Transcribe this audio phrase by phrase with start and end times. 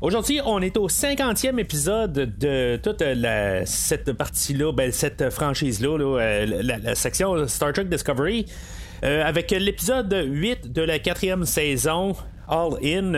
[0.00, 3.02] Aujourd'hui, on est au 50e épisode de toute
[3.64, 8.46] cette partie-là, ben, cette franchise-là, euh, la, section Star Trek Discovery,
[9.02, 12.14] euh, avec l'épisode 8 de la quatrième saison,
[12.48, 13.12] All In.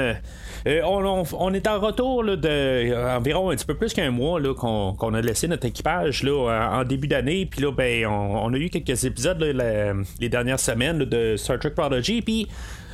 [0.66, 5.20] Euh, on, est en retour de environ un petit peu plus qu'un mois qu'on, a
[5.20, 7.44] laissé notre équipage là, en début d'année.
[7.44, 12.22] Puis là, ben, on, a eu quelques épisodes les dernières semaines de Star Trek Prodigy.
[12.22, 12.48] Puis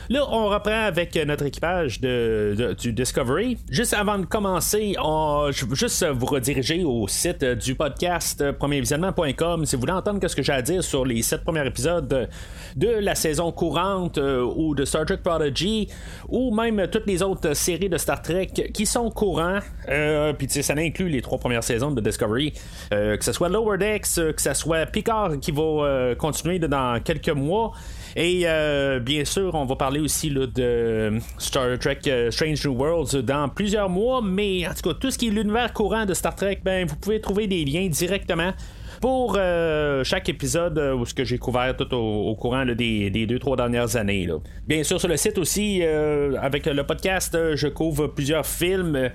[0.09, 3.59] Là, on reprend avec notre équipage de, du Discovery.
[3.71, 9.77] Juste avant de commencer, je veux juste vous rediriger au site du podcast premiervisionnement.com si
[9.77, 12.29] vous voulez entendre ce que j'ai à dire sur les sept premiers épisodes
[12.77, 15.89] de la saison courante euh, ou de Star Trek Prodigy
[16.29, 19.61] ou même toutes les autres séries de Star Trek qui sont courants.
[19.89, 22.53] Euh, Puis ça inclut les trois premières saisons de Discovery.
[22.93, 27.01] Euh, que ce soit Lower Decks, que ce soit Picard qui va euh, continuer dans
[27.03, 27.73] quelques mois.
[28.19, 33.23] Et euh, bien sûr, on va parler aussi de Star Trek euh, Strange New Worlds
[33.23, 36.35] dans plusieurs mois, mais en tout cas, tout ce qui est l'univers courant de Star
[36.35, 38.53] Trek, ben, vous pouvez trouver des liens directement
[39.01, 43.57] pour euh, chaque épisode euh, ce que j'ai couvert tout au, courant des, deux trois
[43.57, 44.29] dernières années.
[44.67, 49.11] Bien sûr sur le site aussi euh, avec le podcast je couvre plusieurs films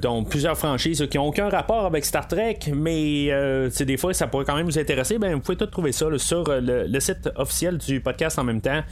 [0.00, 3.30] dont plusieurs franchises qui n'ont aucun rapport avec Star Trek mais
[3.80, 6.44] des fois ça pourrait quand même vous intéresser ben, vous pouvez tout trouver ça sur
[6.48, 8.82] le, site officiel du podcast en même temps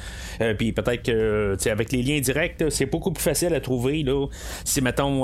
[0.58, 4.26] puis peut-être que avec les liens directs c'est beaucoup plus facile à trouver là.
[4.64, 5.20] si mettons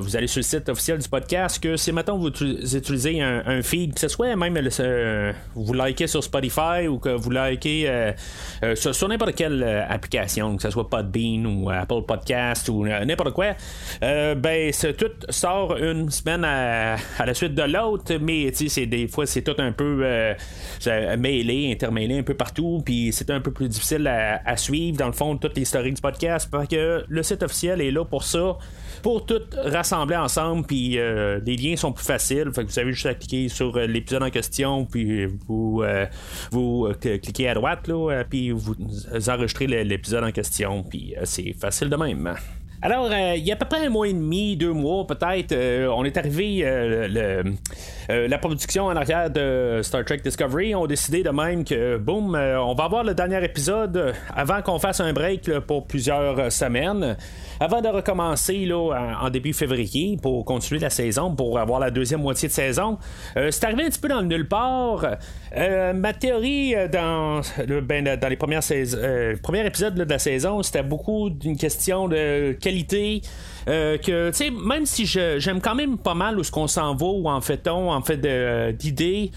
[0.00, 3.62] vous allez sur le site officiel du podcast que si mettons vous utilisez un, un
[3.62, 8.12] feed que ce soit même euh, vous likez sur Spotify ou que vous likez euh,
[8.62, 13.54] euh, sur, n'importe quelle application, que ce soit Podbean ou Apple Podcast ou n'importe quoi,
[14.00, 19.56] ben tout sort une semaine à, la suite de l'autre, mais des fois c'est tout
[19.58, 20.34] un peu
[21.18, 25.12] mêlé, intermêlé un peu partout, puis c'est un peu plus difficile à, suivre dans le
[25.12, 28.56] fond toutes les stories du podcast, parce que le site officiel est là pour ça
[29.04, 32.50] pour tout rassembler ensemble, puis les liens sont plus faciles.
[32.54, 36.06] Fait que vous avez juste à cliquer sur l'épisode en question, puis vous, euh,
[36.50, 38.74] vous euh, cliquez à droite, là, euh, puis vous
[39.28, 42.34] enregistrez l'épisode en question, puis c'est facile de même.
[42.84, 45.56] Alors, il y a à peu près un mois et demi, deux mois peut-être,
[45.88, 46.62] on est arrivé,
[48.10, 52.74] la production en arrière de Star Trek Discovery ont décidé de même que, boum, on
[52.74, 57.16] va avoir le dernier épisode avant qu'on fasse un break pour plusieurs semaines
[57.60, 62.20] avant de recommencer là, en, début février pour continuer la saison, pour avoir la deuxième
[62.20, 62.98] moitié de saison.
[63.36, 65.06] Euh, c'est arrivé un petit peu dans le nulle part.
[65.56, 67.40] Euh, ma théorie euh, dans,
[67.82, 68.62] ben, dans les premières
[69.42, 73.22] premiers épisodes de la saison, c'était beaucoup d'une question de qualité.
[73.66, 77.06] Que, tu sais, même si j'aime quand même pas mal où ce qu'on s'en va,
[77.06, 78.20] ou en fait-on, en fait
[78.76, 79.30] d'idées,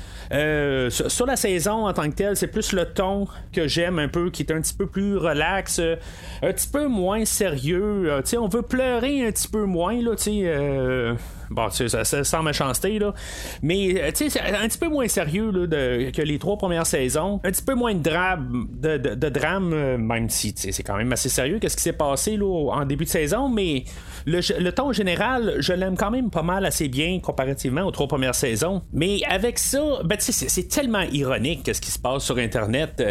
[0.89, 4.29] sur, la saison en tant que telle, c'est plus le ton que j'aime un peu,
[4.29, 8.61] qui est un petit peu plus relax, un petit peu moins sérieux, euh, on veut
[8.61, 11.13] pleurer un petit peu moins, là, tu euh,
[11.49, 13.13] bon, ça, ça sans méchanceté, là.
[13.61, 17.39] Mais, euh, tu sais, un petit peu moins sérieux que les trois premières saisons.
[17.43, 21.59] Un petit peu moins de drame, de, drame même si c'est quand même assez sérieux.
[21.59, 23.83] Qu'est-ce qui s'est passé là, en début de saison, mais
[24.27, 28.35] le, ton général, je l'aime quand même pas mal assez bien comparativement aux trois premières
[28.35, 28.81] saisons.
[28.91, 33.03] Mais avec ça, ben, c'est tellement ironique ce qui se passe sur Internet.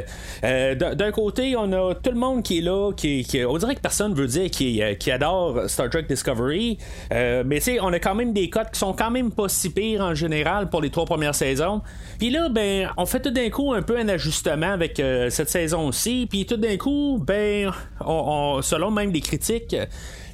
[0.42, 4.14] D'un côté, on a tout le monde qui est là, qui, on dirait que personne
[4.14, 6.78] veut dire qu'il euh, qui adore Star Trek Discovery.
[7.12, 9.48] Euh, mais tu sais, on a quand même des codes qui sont quand même pas
[9.48, 11.82] si pires en général pour les trois premières saisons.
[12.18, 15.50] Puis là, ben, on fait tout d'un coup un peu un ajustement avec euh, cette
[15.50, 16.26] saison aussi.
[16.28, 17.72] Puis tout d'un coup, ben,
[18.04, 19.76] on, selon même les critiques,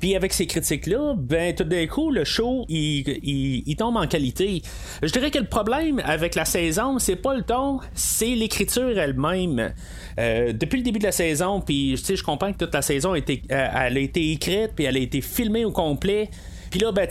[0.02, 4.60] puis avec ces critiques-là, ben tout d'un coup, le show, il, tombe en qualité.
[5.00, 9.72] Je dirais que le problème avec la saison, c'est pas le ton, c'est l'écriture elle-même.
[10.18, 13.18] Euh, depuis le début de la saison, puis je comprends que toute la saison a
[13.18, 16.30] été, euh, elle a été écrite, puis elle a été filmée au complet.
[16.72, 17.06] Puis là, ben,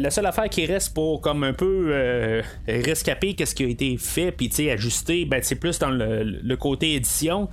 [0.00, 3.96] la seule affaire qui reste pour comme un peu euh, rescaper qu'est-ce qui a été
[3.96, 7.48] fait, puis ajuster, ben, c'est plus dans le côté édition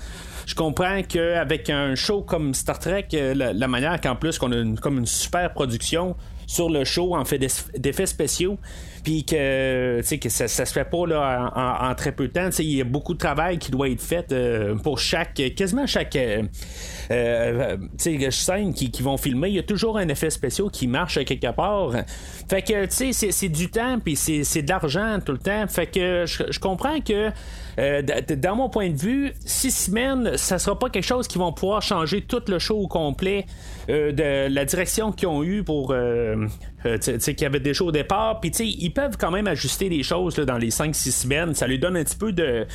[0.45, 4.77] je comprends qu'avec un show comme Star Trek, euh, la, manière qu'en plus qu'on a
[4.81, 6.15] comme une super production
[6.47, 7.39] sur le show en fait
[7.77, 8.57] d'effets spéciaux,
[9.05, 12.49] puis que, que ça, se fait pas là, en, très peu de temps.
[12.57, 16.15] Il y a beaucoup de travail qui doit être fait euh, pour chaque, quasiment chaque
[16.15, 16.41] euh,
[17.11, 19.49] euh, scène qui, qui, vont filmer.
[19.49, 21.91] Il y a toujours un effet spécial qui marche quelque part.
[22.49, 25.67] Fait que, tu sais, c'est du temps, puis c'est de l'argent tout le temps.
[25.67, 27.31] Fait que je comprends que
[27.79, 31.51] euh, dans mon point de vue, six semaines, ça sera pas quelque chose qui vont
[31.51, 33.45] pouvoir changer tout le show au complet
[33.89, 36.47] euh, de la direction qu'ils ont eu pour euh,
[36.85, 38.39] euh qu'il y avait des shows au départ.
[38.39, 41.53] Puis ils peuvent quand même ajuster les choses dans les 5-6 semaines.
[41.53, 42.65] Ça lui donne un petit peu de,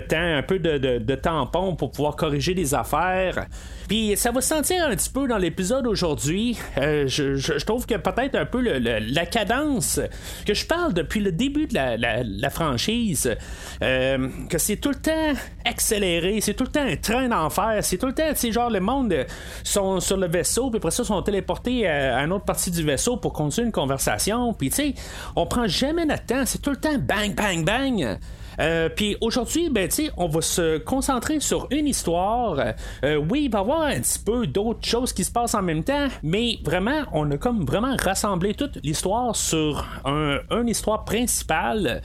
[0.00, 3.46] temps, un peu de, de, tampon pour pouvoir corriger les affaires.
[3.88, 6.58] Puis ça va se sentir un petit peu dans l'épisode aujourd'hui.
[6.76, 10.00] je, trouve que peut-être un peu la cadence
[10.46, 13.36] que je parle depuis le début de la, la franchise
[13.80, 18.06] que c'est tout le temps accéléré, c'est tout le temps un train d'enfer, c'est tout
[18.06, 19.14] le temps, tu sais, genre le monde
[19.62, 23.16] sont sur le vaisseau, puis après ça sont téléportés à, une autre partie du vaisseau
[23.16, 24.94] pour une conversation, puis tu sais,
[25.36, 28.18] on prend jamais notre temps, c'est tout le temps bang, bang, bang.
[28.60, 32.58] Euh, puis aujourd'hui, ben, on va se concentrer sur une histoire.
[33.04, 35.62] Euh, oui, il va y avoir un petit peu d'autres choses qui se passent en
[35.62, 41.04] même temps, mais vraiment, on a comme vraiment rassemblé toute l'histoire sur un, une histoire
[41.04, 42.02] principale.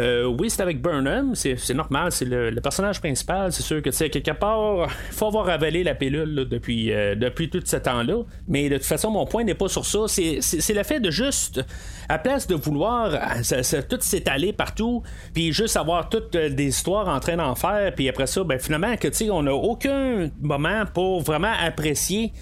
[0.00, 3.52] Euh, oui, c'est avec Burnham, c'est, normal, c'est le, personnage principal.
[3.52, 7.50] C'est sûr que, tu quelque part, il faut avoir avalé la pilule depuis, euh, depuis
[7.50, 8.22] tout ce temps-là.
[8.48, 10.00] Mais de toute façon, mon point n'est pas sur ça.
[10.06, 10.40] C'est,
[10.74, 11.62] le fait de juste,
[12.08, 15.02] à place de vouloir euh, tout s'étaler partout,
[15.34, 18.96] puis juste avoir toutes des histoires en train d'en faire, puis après ça, ben, finalement,
[18.96, 22.32] que, tu on n'a aucun moment pour vraiment apprécier.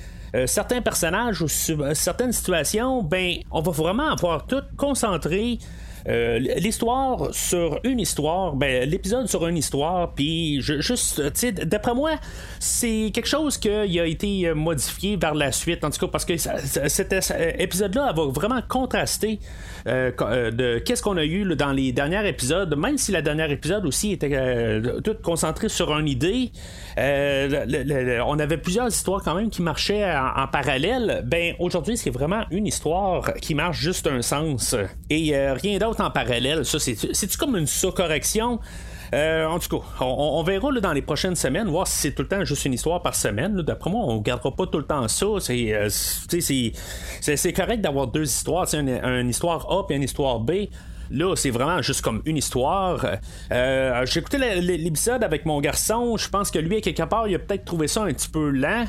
[0.46, 5.58] certains personnages ou certaines situations, ben, on va vraiment avoir tout concentré
[6.08, 11.20] euh, l'histoire sur une histoire, ben, l'épisode sur une histoire, puis juste,
[11.64, 12.12] d'après moi,
[12.60, 16.36] c'est quelque chose qui a été modifié vers la suite, en tout cas, parce que
[16.36, 17.14] cet
[17.58, 19.38] épisode-là va vraiment contraster
[19.86, 23.50] euh, euh, de qu'est-ce qu'on a eu dans les derniers épisodes, même si la dernière
[23.50, 26.52] épisode aussi était tout concentré sur une idée.
[26.96, 31.22] on avait plusieurs histoires quand même qui marchaient en, parallèle.
[31.26, 34.74] Ben aujourd'hui, c'est vraiment une histoire qui marche juste un sens
[35.10, 36.64] et rien d'autre en parallèle.
[36.64, 38.60] Ça, c'est-tu comme une sous-correction?
[39.14, 42.28] Euh, en tout cas, on, verra dans les prochaines semaines, voir si c'est tout le
[42.28, 43.62] temps juste une histoire par semaine.
[43.62, 45.26] D'après moi, on gardera pas tout le temps ça.
[45.40, 50.66] C'est, euh, c'est, correct d'avoir deux histoires, une, une, histoire A et une histoire B.
[51.10, 53.04] Là, c'est vraiment juste comme une histoire.
[53.50, 56.18] Euh, j'ai écouté l'épisode avec mon garçon.
[56.18, 58.84] Je pense que lui, quelque part, il a peut-être trouvé ça un petit peu lent.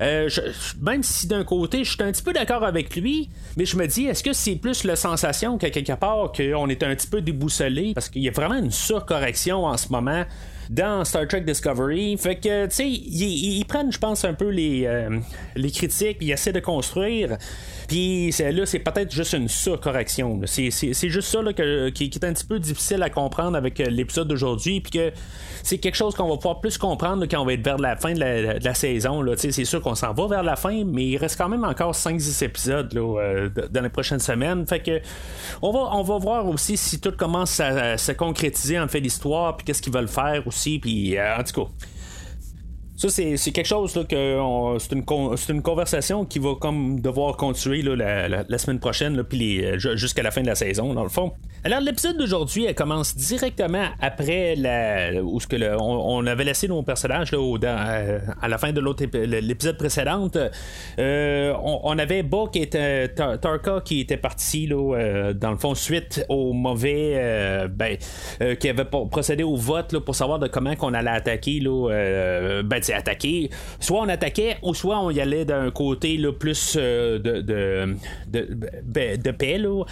[0.00, 0.28] Euh,
[0.80, 3.86] même si d'un côté, je suis un petit peu d'accord avec lui, mais je me
[3.86, 7.20] dis, est-ce que c'est plus la sensation qu'à quelque part qu'on est un petit peu
[7.20, 7.92] déboussolé?
[7.94, 10.24] Parce qu'il y a vraiment une surcorrection en ce moment
[10.70, 12.16] dans Star Trek Discovery.
[12.16, 15.18] Fait que, tu sais, ils, prennent, je pense, un peu les, euh,
[15.56, 17.36] les critiques, ils essaient de construire.
[17.88, 20.40] Puis là, c'est peut-être juste une surcorrection.
[20.46, 21.40] C'est, juste ça
[21.92, 24.80] qui, est un petit peu difficile à comprendre avec euh, l'épisode d'aujourd'hui.
[24.80, 25.12] Puis que
[25.62, 28.12] c'est quelque chose qu'on va pouvoir plus comprendre quand on va être vers la fin
[28.12, 29.22] de la, saison.
[29.22, 29.34] Là.
[29.36, 32.44] C'est sûr qu'on s'en va vers la fin, mais il reste quand même encore 5-10
[32.44, 34.66] épisodes là, euh, dans les prochaines semaines.
[34.66, 35.00] Fait que
[35.62, 39.56] on va, on va voir aussi si tout commence à, se concrétiser en fait l'histoire,
[39.56, 40.78] puis qu'est-ce qu'ils veulent faire aussi.
[40.78, 41.70] Puis euh, en tout cas.
[42.96, 45.04] Ça, c'est, quelque chose là, que c'est, une
[45.48, 50.42] une conversation qui va comme devoir continuer là, la, semaine prochaine, puis jusqu'à la fin
[50.42, 51.32] de la saison, dans le fond.
[51.66, 56.82] Alors, l'épisode d'aujourd'hui, elle commence directement après la, où ce que on, avait laissé nos
[56.82, 60.28] personnages là, euh, à la fin de l'autre l'épisode précédent.
[60.98, 65.74] Euh, on, avait Bo qui était Tarka qui était parti là, euh, dans le fond
[65.74, 67.96] suite au mauvais ben,
[68.60, 72.82] qui avait procédé au vote là, pour savoir de comment qu'on allait attaquer là, ben,
[72.92, 73.50] attaquer.
[73.80, 77.96] Soit on attaquait ou soit on y allait d'un côté plus de, de,
[78.28, 78.48] de,
[78.82, 79.84] ben, paix là,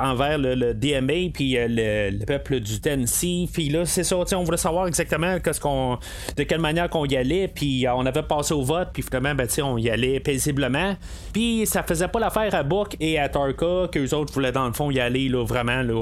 [0.00, 3.48] envers le, le DMA puis euh, le, peuple du Tennessee.
[3.52, 5.98] Puis là, c'est ça, on voulait savoir exactement ce qu'on,
[6.36, 7.48] de quelle manière qu'on y allait.
[7.48, 10.96] Puis euh, on avait passé au vote, puis finalement, ben, on y allait paisiblement.
[11.32, 14.66] Puis ça faisait pas l'affaire à Book et à Tarka, que les autres voulaient dans
[14.66, 15.82] le fond y aller là, vraiment.
[15.82, 15.94] Là,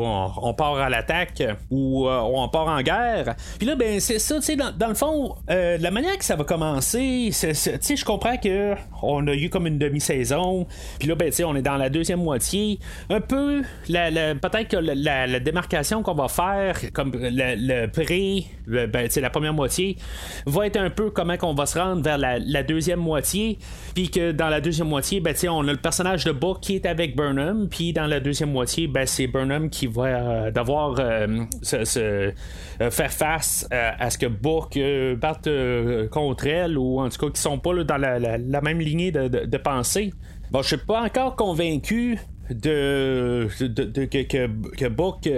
[0.43, 3.35] on, part à l'attaque ou euh, on part en guerre.
[3.59, 7.55] Puis là, ben, c'est ça, sais, dans, le fond, la manière ça va commencer, tu
[7.55, 10.67] sais, je comprends que on a eu comme une demi-saison.
[10.99, 12.79] Puis là, ben, on est dans la deuxième moitié.
[13.11, 19.31] Un peu, la, peut-être que la, démarcation qu'on va faire, comme le, pré, ben, la
[19.31, 19.97] première moitié,
[20.47, 23.59] va être un peu comment qu'on va se rendre vers la, deuxième moitié.
[23.95, 26.87] Puis que dans la deuxième moitié, ben, on a le personnage de Book qui est
[26.87, 27.69] avec Burnham.
[27.69, 32.91] Puis dans la deuxième moitié, ben, c'est Burnham qui va euh, devoir euh, se, euh,
[32.91, 34.79] faire face à ce que Book
[35.21, 35.49] parte
[36.11, 40.13] contre elle, ou en tout cas qui sont pas dans la, même lignée de, pensée.
[40.51, 42.19] Bon, je suis pas encore convaincu
[42.53, 43.49] de,
[44.07, 45.29] que, que, Book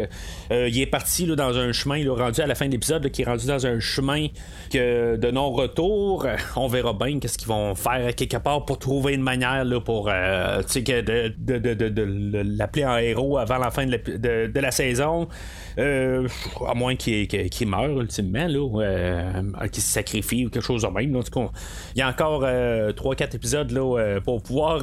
[0.50, 3.22] il est parti dans un chemin, il est rendu à la fin de l'épisode, qui
[3.22, 4.26] est rendu dans un chemin
[4.72, 6.26] de non-retour.
[6.56, 10.06] On verra bien qu'est-ce qu'ils vont faire quelque part pour trouver une manière là, pour
[10.06, 11.28] de,
[11.88, 15.28] de, l'appeler en héros avant la fin de la, saison.
[15.76, 21.20] à moins qu'il meure ultimement, là, qu'il se sacrifie ou quelque chose de même.
[21.94, 24.82] il y a encore 3-4 épisodes là, pour pouvoir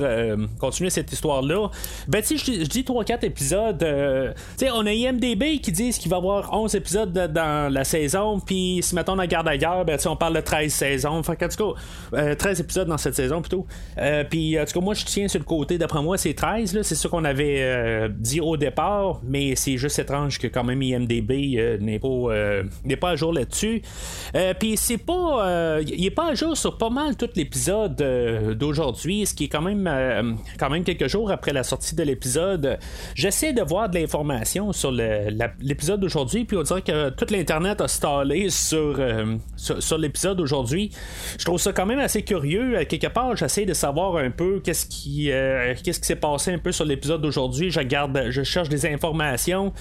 [0.59, 1.69] continuer cette histoire-là.
[2.07, 6.09] Ben, si je, dis 3-4 épisodes, euh, tu sais, on a IMDB qui disent qu'il
[6.09, 9.97] va y avoir 11 épisodes dans la saison, puis si mettons on garde ailleurs, ben,
[10.05, 11.23] on parle de 13 saisons.
[11.23, 11.75] Fait en tout
[12.11, 13.65] cas, 13 euh, épisodes dans cette saison plutôt.
[13.97, 16.73] Euh, puis, en tout cas, moi, je tiens sur le côté, d'après moi, c'est 13,
[16.73, 20.81] là, c'est ce qu'on avait dit au départ, mais c'est juste étrange que quand même
[20.81, 23.81] IMDB n'est pas, n'est pas à jour là-dessus.
[24.59, 25.79] puis, c'est pas.
[25.81, 27.95] il est pas à jour sur pas mal tout l'épisode
[28.57, 32.79] d'aujourd'hui, ce qui est quand même, quand même quelques jours après la sortie de l'épisode,
[33.15, 37.87] j'essaie de voir de l'information sur l'épisode d'aujourd'hui, puis on dirait que tout l'Internet a
[37.87, 40.91] stallé sur, euh, sur, l'épisode d'aujourd'hui.
[41.37, 42.83] Je trouve ça quand même assez curieux.
[42.85, 46.57] quelque part, j'essaie de savoir un peu qu'est-ce qui, euh, qu'est-ce qui s'est passé un
[46.57, 47.71] peu sur l'épisode d'aujourd'hui.
[47.71, 49.73] Je garde, je cherche des informations.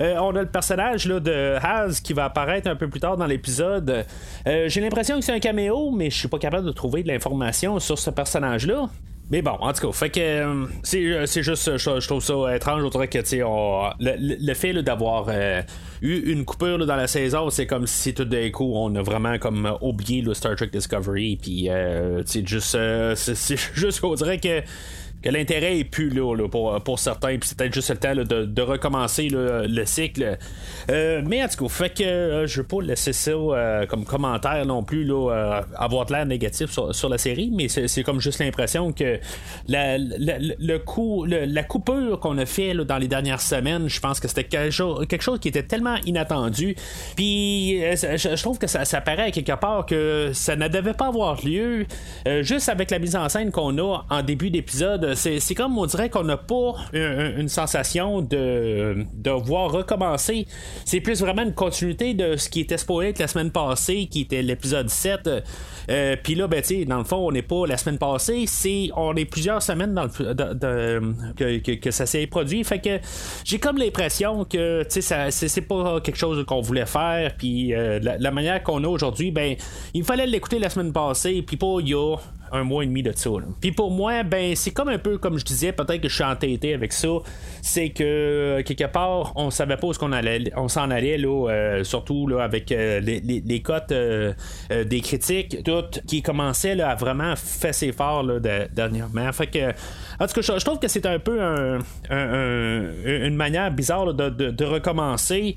[0.00, 3.16] Euh, on a le personnage là, de Haz qui va apparaître un peu plus tard
[3.16, 4.04] dans l'épisode.
[4.46, 7.78] J'ai l'impression que c'est un caméo, mais je suis pas capable de trouver de l'information
[7.78, 8.88] sur ce personnage-là.
[9.34, 12.84] Mais bon, en tout cas, fait que euh, euh, c'est, juste, je, trouve ça étrange,
[12.84, 15.60] autre que le, fait d'avoir euh,
[16.02, 19.36] eu une coupure dans la saison, c'est comme si tout d'un coup on a vraiment
[19.40, 21.68] comme oublié le Star Trek Discovery, puis
[22.26, 22.78] c'est juste,
[23.16, 24.62] c'est, juste qu'on dirait que
[25.24, 28.62] que l'intérêt est plus là, pour, pour, certains, puis c'est peut-être juste le temps de,
[28.62, 30.38] recommencer le cycle.
[30.90, 34.04] Euh, mais en tout cas, fait que euh, je veux pas laisser ça euh, comme
[34.04, 38.38] commentaire non plus, là, avoir de l'air négatif sur, la série, mais c'est comme juste
[38.38, 39.18] l'impression que
[39.68, 44.28] la, le coup, la coupure qu'on a fait dans les dernières semaines, je pense que
[44.28, 46.76] c'était quelque chose, qui était tellement inattendu.
[47.16, 51.44] Puis je, trouve que ça, ça paraît quelque part que ça ne devait pas avoir
[51.44, 51.86] lieu.
[52.40, 56.10] juste avec la mise en scène qu'on a en début d'épisode, c'est comme on dirait
[56.10, 60.46] qu'on n'a pas une, sensation de, de voir recommencer.
[60.84, 64.42] C'est plus vraiment une continuité de ce qui était spoilé la semaine passée, qui était
[64.42, 65.30] l'épisode 7.
[65.90, 68.46] Euh, puis là, ben, dans le fond, on n'est pas la semaine passée,
[68.96, 70.00] on est plusieurs semaines
[71.36, 72.64] que, ça s'est produit.
[72.64, 72.98] Fait que
[73.44, 77.34] j'ai comme l'impression que c'est, pas quelque chose qu'on voulait faire.
[77.36, 79.56] Puis euh, la, la, manière qu'on a aujourd'hui, ben,
[79.92, 82.16] il fallait l'écouter la semaine passée, puis pas il y a
[82.54, 83.30] un mois et demi de ça.
[83.60, 86.24] Puis pour moi, ben c'est comme un peu comme je disais, peut-être que je suis
[86.24, 87.08] entêté avec ça.
[87.62, 91.84] C'est que quelque part, on savait pas où qu'on allait, on s'en allait là, euh,
[91.84, 94.32] surtout là, avec euh, les, cotes euh,
[94.70, 98.38] des critiques, toutes qui commençaient là, à vraiment fesser fort là,
[98.72, 99.32] dernièrement.
[99.32, 99.74] Fait
[100.20, 101.38] en tout cas, je, trouve que c'est un peu
[102.10, 105.56] une manière bizarre de, recommencer,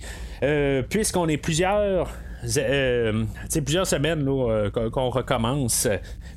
[0.89, 2.10] puisqu'on est plusieurs
[2.58, 3.24] euh,
[3.63, 5.88] plusieurs semaines euh, qu'on recommence.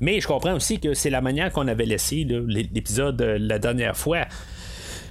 [0.01, 3.97] Mais je comprends aussi que c'est la manière qu'on avait laissé l'épisode euh, la dernière
[3.97, 4.25] fois.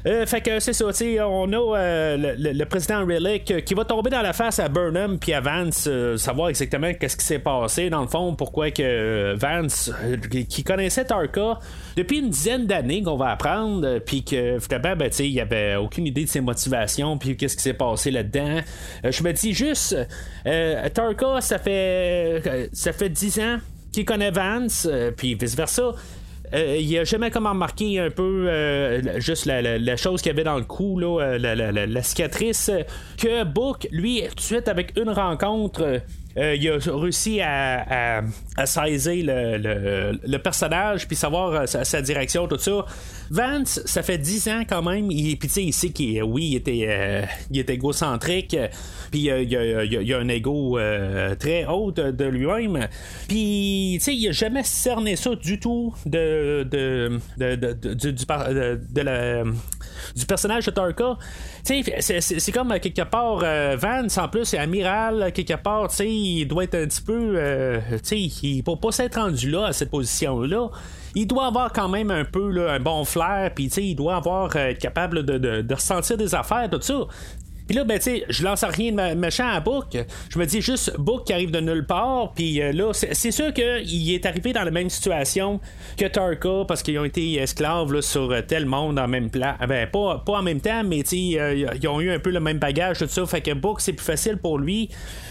[0.05, 0.85] Euh, fait que c'est ça,
[1.27, 5.33] on a euh, le, président Relic qui va tomber dans la face à Burnham puis
[5.33, 9.91] à Vance, euh, savoir exactement qu'est-ce qui s'est passé dans le fond, pourquoi que Vance,
[10.49, 11.59] qui connaissait Tarka
[11.97, 16.07] depuis une dizaine d'années qu'on va apprendre, puis que finalement, ben, il n'y avait aucune
[16.07, 18.61] idée de ses motivations, puis qu'est-ce qui s'est passé là-dedans.
[19.03, 19.97] je me dis juste,
[20.93, 23.57] Tarka, ça fait ça fait dix ans
[23.91, 24.87] qu'il connaît Vance,
[25.17, 25.93] puis vice versa.
[26.53, 30.43] Euh, il a jamais comment remarqué un peu euh, juste la, chose qu'il y avait
[30.43, 32.71] dans le cou, là, euh, la, cicatrice,
[33.17, 36.01] que Book, lui, tout de suite avec une rencontre,
[36.35, 38.23] il a réussi à,
[38.55, 42.85] à, saisir le, personnage puis savoir sa, direction, tout ça.
[43.29, 45.07] Vance, ça fait 10 ans quand même.
[45.09, 48.55] Puis tu sais, il sait qu'il oui, il était, il était égocentrique.
[49.11, 50.79] Puis il a, un ego
[51.39, 52.87] très haut de, lui-même.
[53.27, 57.19] Puis tu sais, il a jamais cerné ça du tout de, de,
[57.93, 59.43] du, de, la,
[60.15, 61.17] du personnage de Tarka.
[61.63, 65.89] C'est comme quelque part euh, Vance en plus, c'est amiral quelque part.
[65.99, 67.79] Il doit être un petit peu, euh,
[68.11, 70.69] il peut pas s'être rendu là à cette position là
[71.15, 74.69] il doit avoir quand même un peu un bon flair, puis il doit avoir euh,
[74.69, 76.99] être capable de, de, ressentir des affaires, tout ça.
[77.69, 79.95] Puis là, ben, tu sais, je lance rien de méchant à Book.
[80.29, 82.31] Je me dis juste Book qui arrive de nulle part.
[82.33, 85.59] Puis euh, là, c'est sûr qu'il est arrivé dans la même situation
[85.95, 89.53] que Tarka parce qu'ils ont été esclaves sur tel monde en même plan.
[89.67, 92.39] Ben, pas, pas en même temps, mais tu euh, ils ont eu un peu le
[92.39, 93.23] même bagage, tout ça.
[93.27, 94.89] Fait que Book, c'est plus facile pour lui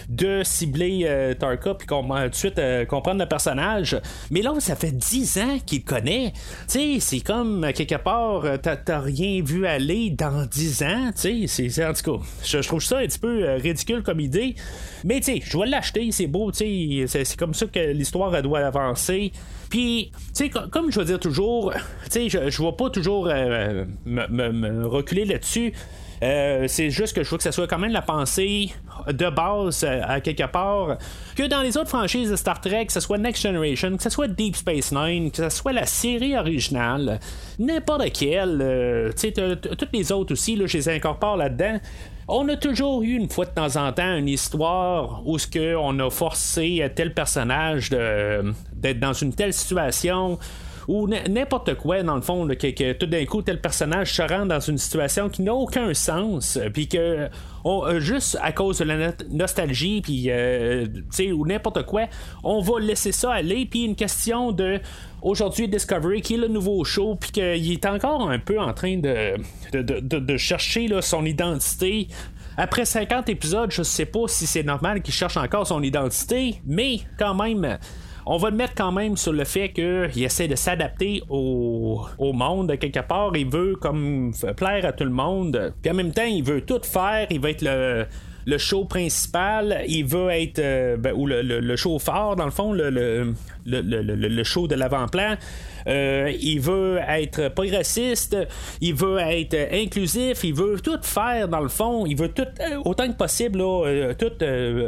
[0.08, 4.00] de cibler euh, Tarka puis tout de suite comprendre le personnage.
[4.30, 6.32] Mais là, ça fait 10 ans qu'il connaît.
[6.68, 11.10] Tu sais, c'est comme quelque part, t'as rien vu aller dans 10 ans.
[11.20, 14.20] Tu sais, c'est en tout cas je, trouve ça un petit peu euh, ridicule comme
[14.20, 14.54] idée.
[15.04, 18.42] Mais tu sais, je vais l'acheter, c'est beau, tu sais, c'est comme ça que l'histoire
[18.42, 19.32] doit avancer.
[19.70, 21.72] Puis, tu sais, comme je veux dire toujours,
[22.04, 25.72] tu sais, je, je vais pas toujours euh, me, reculer là-dessus.
[26.20, 28.72] Euh, c'est juste que je veux que ça soit quand même la pensée
[29.06, 30.98] de base à quelque part
[31.36, 34.10] que dans les autres franchises de Star Trek, que ce soit Next Generation, que ce
[34.10, 37.20] soit Deep Space Nine, que ce soit la série originale,
[37.60, 41.78] n'importe quelle, tu sais, toutes les autres aussi, là, je les incorpore là-dedans
[42.28, 45.98] on a toujours eu une fois de temps en temps une histoire où ce on
[45.98, 50.38] a forcé tel personnage d'être dans une telle situation
[50.88, 54.58] ou n'importe quoi, dans le fond, que, tout d'un coup, tel personnage se rend dans
[54.58, 57.28] une situation qui n'a aucun sens, puis que
[57.66, 60.86] euh, juste à cause de la nostalgie, puis euh,
[61.34, 62.06] ou n'importe quoi,
[62.42, 64.80] on va laisser ça aller, puis une question de
[65.22, 68.96] aujourd'hui Discovery qui est le nouveau show puis qu'il est encore un peu en train
[68.98, 69.36] de,
[69.72, 72.08] de, chercher son identité
[72.56, 76.98] après 50 épisodes, je sais pas si c'est normal qu'il cherche encore son identité, mais
[77.16, 77.78] quand même,
[78.26, 82.32] on va le mettre quand même sur le fait qu'il essaie de s'adapter au, au,
[82.32, 83.36] monde quelque part.
[83.36, 85.72] Il veut comme plaire à tout le monde.
[85.80, 87.28] Puis en même temps, il veut tout faire.
[87.30, 88.06] Il veut être le
[88.48, 92.50] le show principal, il veut être, euh, ben, ou le, le, show phare, dans le
[92.50, 93.34] fond, le,
[93.68, 95.36] le, le show de l'avant-plan.
[95.86, 98.36] Euh, il veut être progressiste,
[98.80, 102.76] il veut être inclusif, il veut tout faire dans le fond, il veut tout euh,
[102.84, 104.32] autant que possible là, tout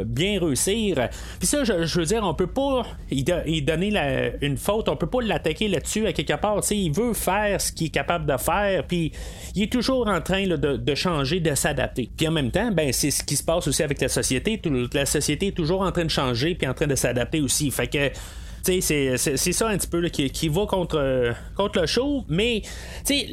[0.05, 1.09] bien réussir.
[1.39, 5.21] Puis ça, je, veux dire, on peut pas y, donner une faute, on peut pas
[5.21, 6.61] l'attaquer là-dessus à quelque part.
[6.69, 9.11] il veut faire ce qu'il est capable de faire, puis
[9.55, 12.09] il est toujours en train de, de, changer, de s'adapter.
[12.15, 14.61] Puis en même temps, ben c'est ce qui se passe aussi avec la société.
[14.93, 17.71] la société est toujours en train de changer puis en train de s'adapter aussi.
[17.71, 18.11] Fait que
[18.63, 22.61] c'est, ça un petit peu qui, va contre, contre le show, mais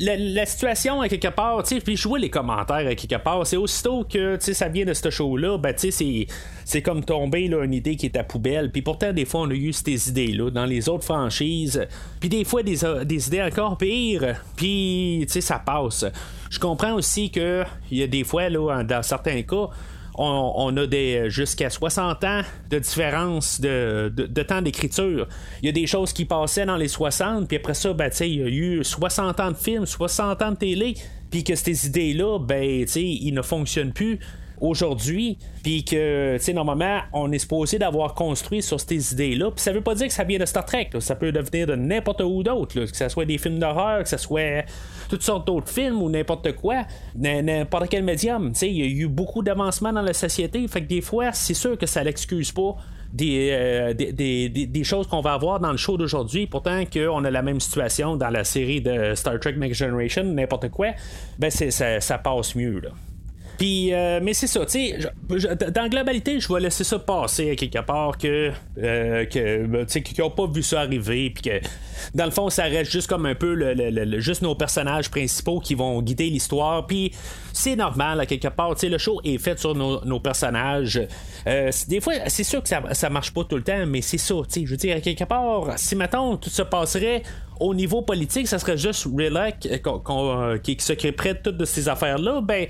[0.01, 3.57] la, la situation à quelque part, puis je vois les commentaires à quelque part, c'est
[3.57, 6.27] aussitôt que ça vient de ce show-là, ben, c'est,
[6.65, 9.51] c'est comme tomber là, une idée qui est à poubelle, puis pourtant des fois on
[9.51, 11.87] a eu ces idées-là dans les autres franchises,
[12.21, 16.05] puis des fois des, des idées encore pires, puis ça passe.
[16.51, 19.69] Je comprends aussi qu'il y a des fois, là, dans certains cas,
[20.19, 25.29] on, a des jusqu'à 60 ans de différence de, temps d'écriture.
[25.63, 28.35] Il y a des choses qui passaient dans les 60, puis après ça, ben, il
[28.35, 30.95] y a eu 60 ans de films, 60 ans de télé,
[31.31, 34.19] puis que ces idées-là, ben, ils ne fonctionnent plus
[34.61, 39.51] aujourd'hui, puis que, tu sais, normalement, on est supposé d'avoir construit sur ces idées-là.
[39.51, 41.75] Puis ça veut pas dire que ça vient de Star Trek, ça peut devenir de
[41.75, 44.65] n'importe où d'autre, que ce soit des films d'horreur, que ce soit
[45.09, 48.53] toutes sortes d'autres films ou n'importe quoi, n'importe quel médium.
[48.53, 51.33] Tu sais, il y a eu beaucoup d'avancements dans la société, fait que des fois,
[51.33, 52.77] c'est sûr que ça l'excuse pas.
[53.21, 57.61] Euh, des, choses qu'on va avoir dans le show d'aujourd'hui, pourtant qu'on a la même
[57.61, 60.89] situation dans la série de Star Trek Next Generation, n'importe quoi,
[61.39, 62.81] ben ça, ça passe mieux.
[62.81, 62.91] Là.
[63.59, 67.51] Puis, euh, mais c'est ça, tu sais, dans la globalité, je vais laisser ça passer
[67.51, 71.31] à quelque part que, euh, que ben, tu sais, qu'ils n'ont pas vu ça arriver,
[71.31, 71.67] puis que,
[72.15, 75.75] dans le fond, ça reste juste comme un peu le, juste nos personnages principaux qui
[75.75, 77.11] vont guider l'histoire, puis
[77.53, 81.01] c'est normal à quelque part, tu sais, le show est fait sur nos, personnages.
[81.49, 84.19] Euh, des fois, c'est sûr que ça, ça marche pas tout le temps, mais c'est
[84.19, 87.25] ça, tu sais, je veux dire, à quelque part, si maintenant tout se passerait
[87.61, 89.79] au niveau politique, ça serait juste Relax euh,
[90.11, 92.67] euh, qui s'occuperait de toutes ces affaires-là, ben,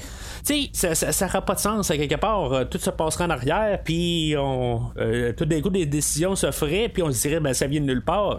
[0.47, 2.53] tu sais, ça n'aura pas de sens à quelque part.
[2.53, 4.91] Euh, tout se passerait en arrière, puis on,
[5.37, 7.87] tout d'un coup, des décisions se feraient, puis on se dirait, ben, ça vient de
[7.87, 8.39] nulle part.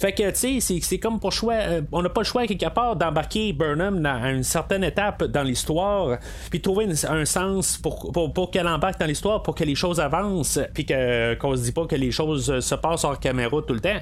[0.00, 1.56] Fait que, tu sais, c'est comme pour choix,
[1.92, 5.42] on n'a pas le choix à quelque part d'embarquer Burnham à une certaine étape dans
[5.42, 6.18] l'histoire,
[6.50, 10.58] puis trouver un sens pour, pour, qu'elle embarque dans l'histoire, pour que les choses avancent,
[10.72, 14.00] puis qu'on se dit pas que les choses se passent hors caméra tout le temps.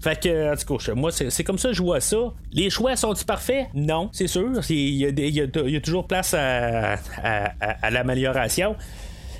[0.00, 2.16] Fait que, en tout cas, moi, c'est comme ça que je vois ça.
[2.52, 3.66] Les choix sont-ils parfaits?
[3.74, 4.50] Non, c'est sûr.
[4.70, 6.96] Il y, a, toujours place à,
[7.90, 8.76] l'amélioration.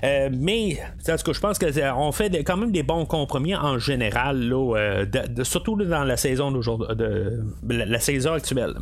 [0.04, 3.54] Euh, mais, en tout cas, je pense qu'on euh, fait quand même des bons compromis
[3.54, 5.04] en général, euh,
[5.42, 8.74] surtout dans la saison de, la, saison actuelle.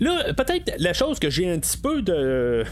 [0.00, 2.64] Là, peut-être la chose que j'ai un petit peu de,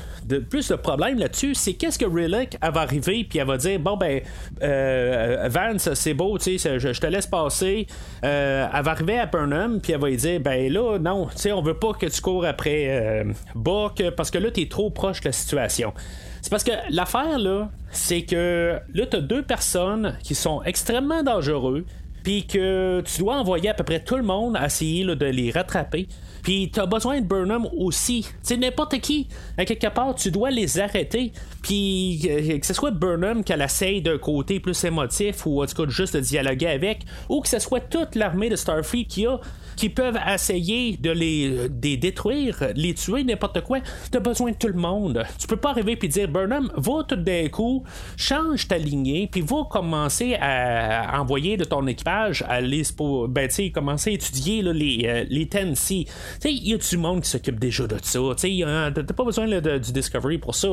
[0.51, 3.97] plus de problème là-dessus, c'est qu'est-ce que Relic va arriver puis elle va dire bon
[3.97, 4.21] ben
[4.63, 7.87] euh, Vance c'est beau, tu sais, je, te laisse passer.
[8.25, 11.39] Euh, elle va arriver à Burnham puis elle va lui dire ben là non, tu
[11.39, 14.91] sais, on veut pas que tu cours après euh, Buck parce que là t'es trop
[14.91, 15.95] proche de la situation.
[16.43, 21.87] C'est parce que l'affaire là, c'est que là t'as deux personnes qui sont extrêmement dangereux
[22.23, 25.51] puis que tu dois envoyer à peu près tout le monde à essayer de les
[25.51, 26.09] rattraper.
[26.45, 28.29] Puis t'as besoin de Burnham aussi.
[28.43, 29.27] C'est n'importe qui.
[29.57, 31.33] À quelque part, tu dois les arrêter.
[31.63, 35.83] Puis euh, que ce soit Burnham qu'elle essaye d'un côté plus émotif ou en tout
[35.83, 39.41] cas juste de dialoguer avec, ou que ce soit toute l'armée de Starfleet qui a
[39.77, 43.79] qui peuvent essayer de les, détruire, les tuer, n'importe quoi.
[44.11, 45.25] Tu as besoin de tout le monde.
[45.39, 47.85] Tu peux pas arriver et dire Burnham, va tout d'un coup,
[48.17, 52.83] change ta lignée, puis va commencer à envoyer de ton équipage à les
[53.29, 56.07] ben, commencer à étudier les, euh, les Tennessee.
[56.45, 58.21] Il y a du monde qui s'occupe déjà de ça.
[58.39, 60.69] Tu n'as pas besoin du Discovery pour ça.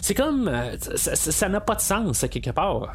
[0.00, 0.48] C'est comme.
[0.48, 2.94] Euh, ça n'a pas de sens, quelque part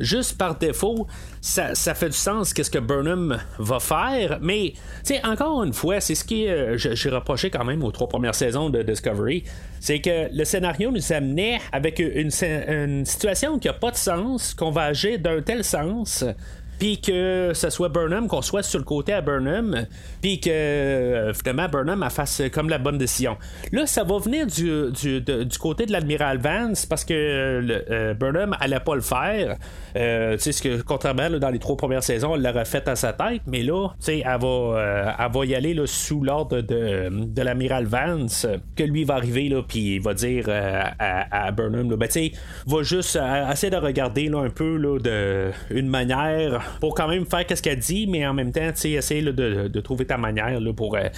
[0.00, 1.06] juste par défaut,
[1.40, 4.38] ça, fait du sens qu'est-ce que Burnham va faire.
[4.40, 8.08] Mais, tu encore une fois, c'est ce qui euh, j'ai reproché quand même aux trois
[8.08, 9.44] premières saisons de Discovery.
[9.80, 14.54] C'est que le scénario nous amenait avec une, une situation qui n'a pas de sens,
[14.54, 16.24] qu'on va agir d'un tel sens
[16.84, 19.86] puis que ce soit Burnham, qu'on soit sur le côté à Burnham,
[20.20, 23.38] puis que euh, finalement Burnham a fasse comme la bonne décision.
[23.72, 28.80] Là, ça va venir du, du, côté de l'admiral Vance parce que euh, Burnham allait
[28.80, 29.56] pas le faire.
[29.96, 33.14] Euh, tu sais, que contrairement dans les trois premières saisons, elle l'aurait fait à sa
[33.14, 37.08] tête, mais là, tu sais, elle va, elle va y aller là, sous l'ordre de,
[37.10, 41.90] de l'amiral Vance, que lui va arriver, là, puis il va dire à, à, Burnham,
[41.90, 42.32] là, ben, tu sais,
[42.66, 43.18] va juste
[43.50, 47.62] essayer de regarder là, un peu là, de une manière pour quand même faire ce
[47.62, 51.08] qu'elle dit, mais en même temps, tu essayer de, trouver ta manière là, pour euh,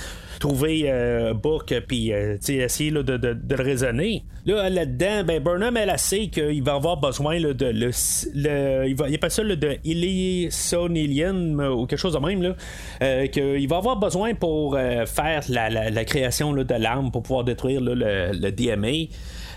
[0.40, 4.24] trouver euh, Book, puis euh, essayer de, le raisonner.
[4.44, 9.08] Là, là-dedans, ben, Burnham, elle, a sait qu'il va avoir besoin de le, il, va,
[9.08, 13.96] il pas ça le de Illisonilium ou quelque chose de même, là, qu'il va avoir
[13.96, 19.08] besoin pour faire la, création de l'arme pour pouvoir détruire le, le DMA.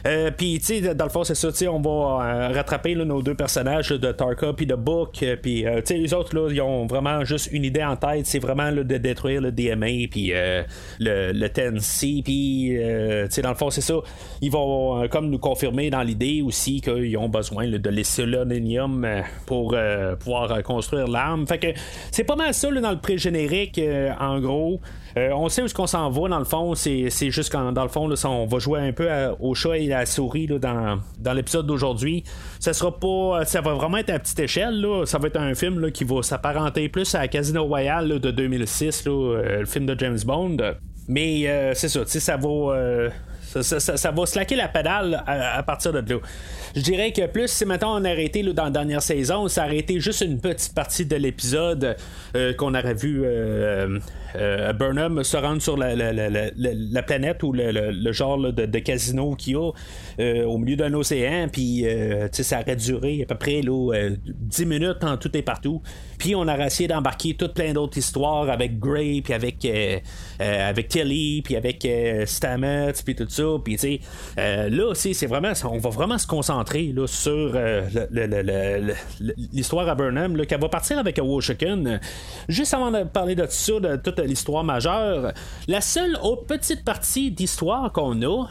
[0.05, 2.95] Euh, puis, tu sais, dans le fond, c'est ça, tu sais, on va euh, rattraper
[2.95, 5.21] nos deux personnages de Tarka puis de Book.
[5.23, 8.25] Euh, puis, tu sais, les autres, là, ils ont vraiment juste une idée en tête.
[8.25, 12.21] C'est vraiment de détruire le DMA puis le, le Tennessee.
[12.23, 13.95] Puis, tu sais, dans le fond, c'est ça.
[14.41, 19.07] Ils vont comme nous confirmer dans l'idée aussi qu'ils ont besoin de l'Esselonium
[19.45, 19.75] pour
[20.19, 21.47] pouvoir construire l'arme.
[21.47, 21.67] Fait que
[22.11, 23.79] c'est pas mal ça dans le pré-générique,
[24.19, 24.79] en gros.
[25.17, 26.75] Euh, on sait où est-ce qu'on s'en va, dans le fond.
[26.75, 29.99] C'est, juste quand, dans le fond, on va jouer un peu au chat et à
[29.99, 30.99] la souris dans,
[31.33, 32.23] l'épisode d'aujourd'hui.
[32.59, 33.45] Ça sera pas.
[33.45, 34.85] Ça va vraiment être à petite échelle.
[35.05, 39.59] Ça va être un film qui va s'apparenter plus à Casino Royale de 2006, euh,
[39.59, 40.57] le film de James Bond.
[41.07, 43.09] Mais euh, c'est ça, ça va.
[43.61, 46.19] Ça, va slacker la pédale à, partir de là.
[46.75, 49.77] Je dirais que plus si maintenant on a arrêté dans la dernière saison, ça aurait
[49.77, 51.95] été juste une petite partie de l'épisode
[52.57, 53.25] qu'on aurait vu
[54.35, 59.55] euh, Burnham se rendre sur la, la, planète ou le, genre de, casino qu'il y
[59.55, 59.71] a
[60.19, 64.65] euh, au milieu d'un océan, puis euh, ça aurait duré à peu près là, 10
[64.65, 65.81] minutes en tout et partout.
[66.17, 69.67] Puis on a essayé d'embarquer toutes plein d'autres histoires avec Gray, puis avec,
[70.39, 71.87] avec Tilly, puis avec
[72.25, 73.38] Stamets, puis tout ça.
[73.63, 73.99] Puis tu
[74.37, 77.55] sais, là aussi, c'est vraiment, on va vraiment se concentrer là, sur
[79.53, 81.99] l'histoire à Burnham, qu'elle va partir avec Washington.
[82.47, 85.33] Juste avant de parler de ça, de toute l'histoire majeure.
[85.67, 88.47] La seule autre petite partie d'histoire qu'on a,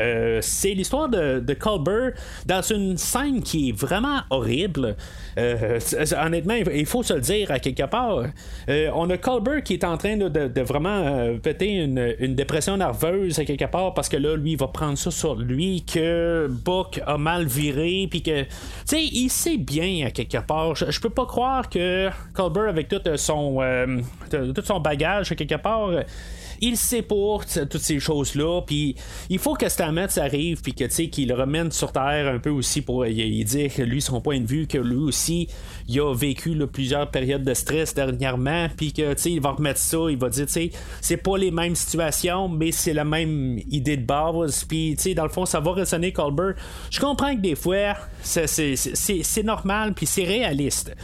[0.00, 2.10] euh, c'est l'histoire de, de, Culber
[2.46, 4.96] dans une scène qui est vraiment horrible.
[5.38, 5.78] Euh,
[6.24, 8.24] honnêtement, il faut se le dire à quelque part.
[8.68, 13.44] Euh, on a Culber qui est en train de, vraiment péter une, dépression nerveuse à
[13.44, 17.18] quelque part parce que là, lui, il va prendre ça sur lui que Buck a
[17.18, 18.48] mal viré, puis que, tu
[18.86, 20.74] sais, il sait bien à quelque part.
[20.74, 23.60] Je, peux pas croire que Culber, avec tout son,
[24.30, 25.90] tout son bagage à quelque part,
[26.60, 28.96] il sait pour toutes ces choses-là, puis
[29.28, 32.50] il faut que Stamets arrive, puis que tu sais qu'il remène sur terre un peu
[32.50, 35.48] aussi pour y, dire lui, son point de vue, que lui aussi,
[35.88, 39.98] il a vécu plusieurs périodes de stress dernièrement, puis que tu il va remettre ça,
[40.08, 40.46] il va dire,
[41.00, 45.14] c'est pas les mêmes situations, mais c'est la même idée de base, puis tu sais,
[45.14, 46.54] dans le fond, ça va résonner Colbert.
[46.90, 50.94] Je comprends que des fois, c'est normal, puis c'est réaliste.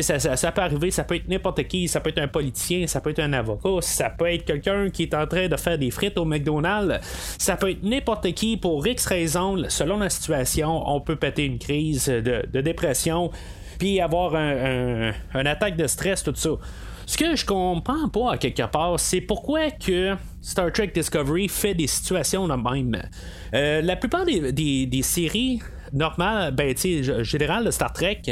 [0.00, 3.10] Ça, peut arriver, ça peut être n'importe qui, ça peut être un politicien, ça peut
[3.10, 6.16] être un avocat, ça peut être quelqu'un qui est en train de faire des frites
[6.16, 6.98] au McDonald's,
[7.38, 11.58] ça peut être n'importe qui pour X raisons, selon la situation, on peut péter une
[11.58, 13.30] crise de, dépression,
[13.78, 16.50] puis avoir un, attaque de stress, tout ça.
[17.04, 21.74] Ce que je comprends pas à quelque part, c'est pourquoi que Star Trek Discovery fait
[21.74, 22.96] des situations de même.
[23.52, 25.60] la plupart des, séries
[25.92, 26.74] normales, ben,
[27.22, 28.22] générales de Star Trek,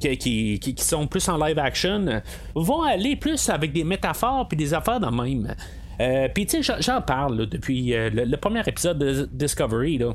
[0.00, 2.22] qui, qui, sont plus en live action,
[2.54, 5.54] vont aller plus avec des métaphores puis des affaires de même.
[6.00, 9.98] Euh, puis tu sais, j'en parle depuis euh, le, premier épisode de Discovery.
[9.98, 10.14] Là,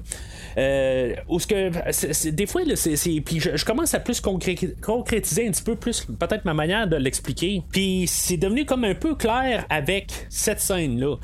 [0.57, 5.75] euh, où ce que des fois, puis je, commence à plus concrétiser un petit peu
[5.75, 7.63] plus peut-être ma manière de l'expliquer.
[7.71, 11.15] Puis c'est devenu comme un peu clair avec cette scène-là.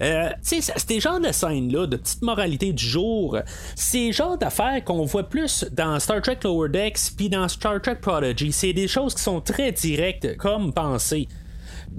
[0.00, 3.38] Euh, ces genres de scènes-là, de petite moralité du jour,
[3.74, 7.80] c'est le genre d'affaires qu'on voit plus dans Star Trek Lower Decks puis dans Star
[7.80, 8.52] Trek Prodigy.
[8.52, 11.28] C'est des choses qui sont très directes comme pensées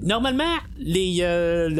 [0.02, 1.70] normalement, les, euh,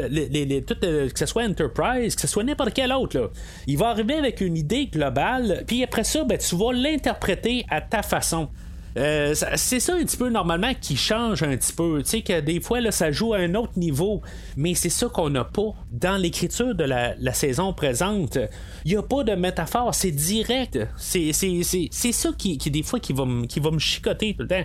[0.85, 3.31] euh, que ce soit Enterprise, que ce soit n'importe quel autre,
[3.67, 7.81] il va arriver avec une idée globale, puis après ça, ben, tu vas l'interpréter à
[7.81, 8.49] ta façon.
[8.97, 12.03] Euh, c'est ça un petit peu normalement qui change un petit peu.
[12.03, 14.23] Tu sais que des fois là, ça joue à un autre niveau,
[14.57, 18.39] mais c'est ça qu'on n'a pas dans l'écriture de la, saison présente.
[18.85, 20.79] Il n'y a pas de métaphore, c'est direct.
[20.97, 24.65] C'est, ça qui, des fois qui va, qui va me chicoter tout le temps.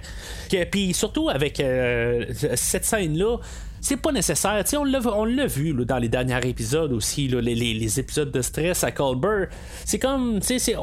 [0.71, 1.61] Puis surtout avec
[2.55, 3.37] cette scène-là,
[3.81, 4.63] c'est pas nécessaire.
[4.77, 8.91] on l'a, on l'a vu dans les derniers épisodes aussi, les, épisodes de stress à
[8.91, 9.47] Colbert.
[9.85, 10.75] C'est comme, tu sais,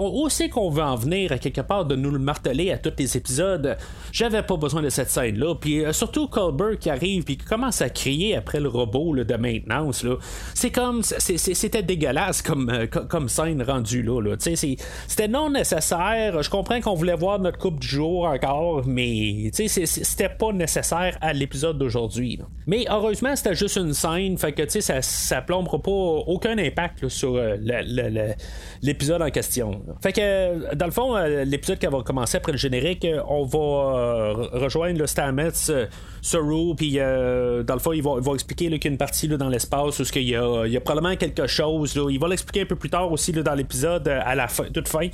[0.48, 3.76] qu'on veut en venir à quelque part de nous le marteler à tous les épisodes?
[4.12, 5.54] J'avais pas besoin de cette scène-là.
[5.54, 9.34] Puis euh, surtout Colbert qui arrive puis qui commence à crier après le robot de
[9.36, 10.02] maintenance.
[10.02, 10.16] Là.
[10.54, 14.20] C'est comme, c'était dégueulasse comme, euh, comme scène rendue là.
[14.20, 14.36] là.
[14.38, 16.42] c'était non nécessaire.
[16.42, 21.32] Je comprends qu'on voulait voir notre coupe du jour encore, mais c'était pas nécessaire à
[21.32, 22.38] l'épisode d'aujourd'hui.
[22.66, 26.56] Mais heureusement, c'était juste une scène, fait que tu sais, ça, ça plombera pas aucun
[26.58, 27.56] impact sur euh,
[28.82, 29.82] l'épisode en question.
[30.02, 33.44] Fait que dans le fond, euh, l'épisode qui va commencer après le générique, euh, on
[33.44, 35.50] va rejoindre le Stamets,
[36.22, 39.98] Saru, puis dans le fond, il va, expliquer qu'il y a une partie dans l'espace
[40.00, 41.98] où il y, a, il y a probablement quelque chose.
[42.10, 45.08] il va l'expliquer un peu plus tard aussi dans l'épisode à la fin, toute fin.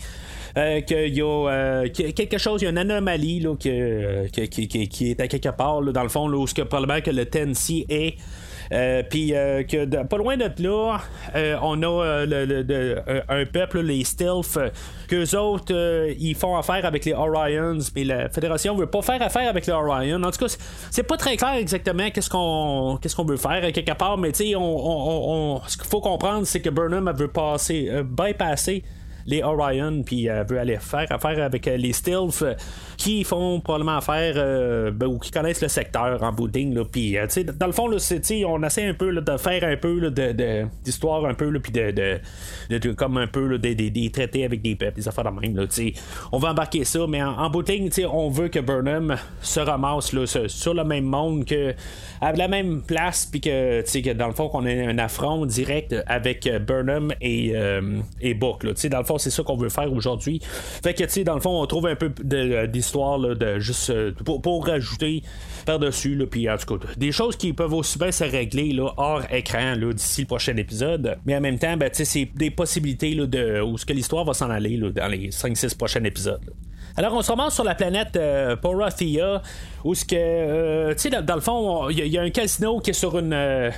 [0.54, 5.28] Qu'il y a quelque chose, il y a une anomalie là, qui, qui, est à
[5.28, 8.16] quelque part, dans le fond, là, où ce que probablement que le TENS et
[8.72, 10.98] euh, puis euh, que pas loin de là,
[11.34, 12.24] euh, on a
[13.28, 14.58] un peuple, les Stealth,
[15.08, 15.74] qu'eux autres,
[16.18, 19.72] ils font affaire avec les Orions, mais la Fédération veut pas faire affaire avec les
[19.72, 20.22] Orions.
[20.22, 20.56] En tout cas,
[20.90, 24.44] c'est pas très clair exactement qu'est-ce qu'on qu'est-ce qu'on veut faire quelque part, mais tu
[24.44, 28.82] sais, on, ce qu'il faut comprendre, c'est que Burnham veut passer, bypasser
[29.26, 32.44] les Orion, puis elle veut aller faire affaire avec les Stealth
[32.96, 36.84] qui font probablement affaire euh, ben, ou qui connaissent le secteur en bouding.
[36.84, 37.26] Puis, euh,
[37.58, 37.96] dans le fond, là,
[38.46, 42.20] on essaie un peu de faire un peu de, d'histoire, un peu, puis de,
[42.70, 45.56] de, comme un peu des, traités avec des peuples, des affaires de même.
[45.56, 45.66] Là,
[46.32, 47.52] on va embarquer ça, mais en, en
[48.12, 51.74] on veut que Burnham se ramasse là, sur le même monde, que,
[52.20, 55.94] à la même place, puis que, que dans le fond, qu'on ait un affront direct
[56.06, 58.64] avec Burnham et, euh, et Book.
[58.64, 60.40] Là, dans le fond, c'est ça qu'on veut faire aujourd'hui.
[60.82, 62.10] Fait que, dans le fond, on trouve un peu
[62.66, 65.22] d'histoire de juste euh, pour, rajouter
[65.66, 66.18] par-dessus.
[66.30, 69.76] Puis en tout cas, des choses qui peuvent aussi bien se régler là, hors écran
[69.76, 71.18] d'ici le prochain épisode.
[71.26, 74.34] Mais en même temps, ben, c'est des possibilités là, de où ce que l'histoire va
[74.34, 76.52] s'en aller dans les 5-6 prochains épisodes.
[76.96, 78.54] Alors, on se remonte sur la planète euh,
[79.84, 82.90] où ce que, euh, tu sais, dans, le fond, il y, a un casino qui
[82.90, 83.70] est sur une, euh,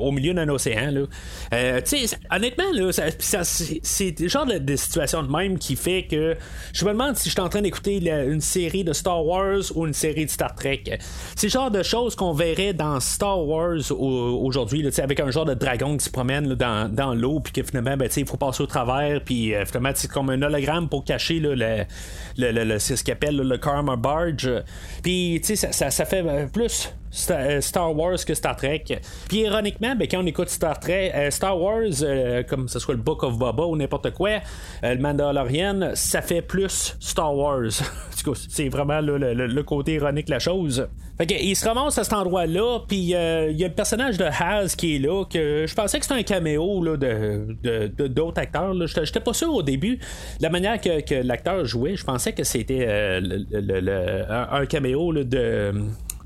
[0.00, 0.90] au milieu d'un océan.
[0.90, 1.82] Là.
[1.82, 6.36] tu sais, honnêtement, là, c'est le genre de, situation de même qui fait que
[6.72, 9.86] je me demande si je suis en train d'écouter une série de Star Wars ou
[9.86, 10.98] une série de Star Trek.
[11.36, 15.54] C'est le genre de choses qu'on verrait dans Star Wars aujourd'hui, avec un genre de
[15.54, 18.66] dragon qui se promène dans, dans l'eau, puis que finalement, ben, il faut passer au
[18.66, 21.84] travers, puis finalement, c'est comme un hologramme pour cacher là, le
[22.36, 24.50] le, c'est ce qu'on appelle le Karma Barge.
[25.02, 28.84] Puis, tu sais, ça, ça, fait plus Star Wars que Star Trek.
[29.28, 31.84] Puis ironiquement, ben, quand on écoute Star Trek, euh, Star Wars,
[32.48, 34.40] comme ce soit le Book of Boba ou n'importe quoi,
[34.82, 37.70] le Mandalorian, ça fait plus Star Wars.
[38.48, 40.88] c'est vraiment le, côté ironique de la chose.
[41.18, 44.76] Fait il se ramasse à cet endroit-là, puis il y a le personnage de Haz
[44.76, 48.74] qui est là, que je pensais que c'était un caméo là, de, d'autres acteurs.
[48.86, 49.98] J'étais pas sûr au début.
[50.40, 52.86] La manière que, l'acteur jouait, je pensais que c'était
[54.30, 55.72] un, caméo de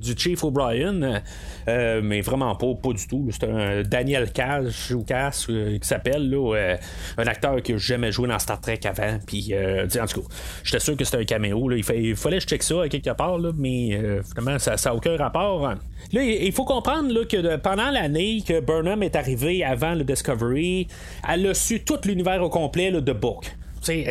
[0.02, 1.22] du Chief O'Brien,
[1.68, 3.28] euh, mais vraiment pas, pas du tout.
[3.30, 6.76] C'est un Daniel Cash ou Cass euh, qui s'appelle, euh,
[7.16, 9.18] un acteur qui n'a jamais joué dans Star Trek avant.
[9.26, 10.26] Puis, en tout cas,
[10.64, 11.70] j'étais sûr que c'était un caméo.
[11.70, 13.98] Il, fallait que je check ça quelque part, mais
[14.34, 15.74] finalement, ça n'a aucun rapport.
[16.12, 20.88] Là, il faut comprendre que pendant l'année que Burnham est arrivé avant le Discovery,
[21.28, 23.52] elle a su tout l'univers au complet de Book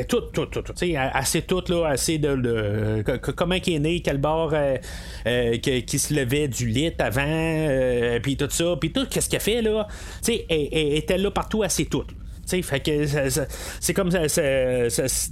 [0.07, 3.03] tout, tout, tout, tout assez tout, là, assez de,
[3.35, 4.53] comment il est né, quel bord
[5.23, 9.61] qui, se levait du lit avant, puis tout ça, puis tout, qu'est-ce qu'il a fait,
[9.61, 9.87] là,
[10.23, 12.05] tu sais, elle, était là partout, assez tout
[13.79, 14.21] c'est comme ça,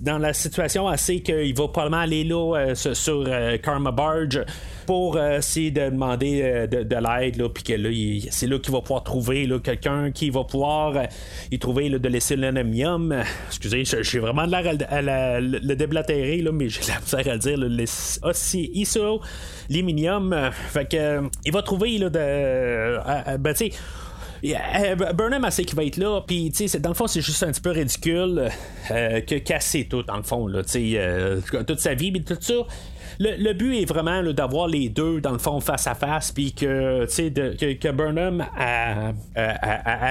[0.01, 4.43] dans la situation assez qu'il va probablement aller là euh, sur euh, Karma Barge
[4.85, 7.89] pour euh, essayer de demander de, l'aide, puis que là,
[8.31, 10.93] c'est là qu'il va pouvoir trouver quelqu'un qui va pouvoir
[11.51, 13.15] y trouver de laisser l'aluminium.
[13.47, 17.39] Excusez, j'ai vraiment de l'air à, le déblatérer, là, mais j'ai la misère à le
[17.39, 17.83] dire, le
[18.23, 19.21] aussi iso
[19.69, 20.35] l'aluminium.
[20.69, 23.37] Fait que il va trouver là, de.
[23.37, 23.53] ben,
[24.41, 27.61] Burnham, elle sait qu'il va être là, puis dans le fond, c'est juste un petit
[27.61, 28.49] peu ridicule
[28.91, 32.53] euh, que casser tout, dans le fond, là, euh, toute sa vie, mais tout ça.
[33.21, 37.05] Le, but est vraiment d'avoir les deux dans le fond face à face puis que,
[37.05, 38.45] que, Burnham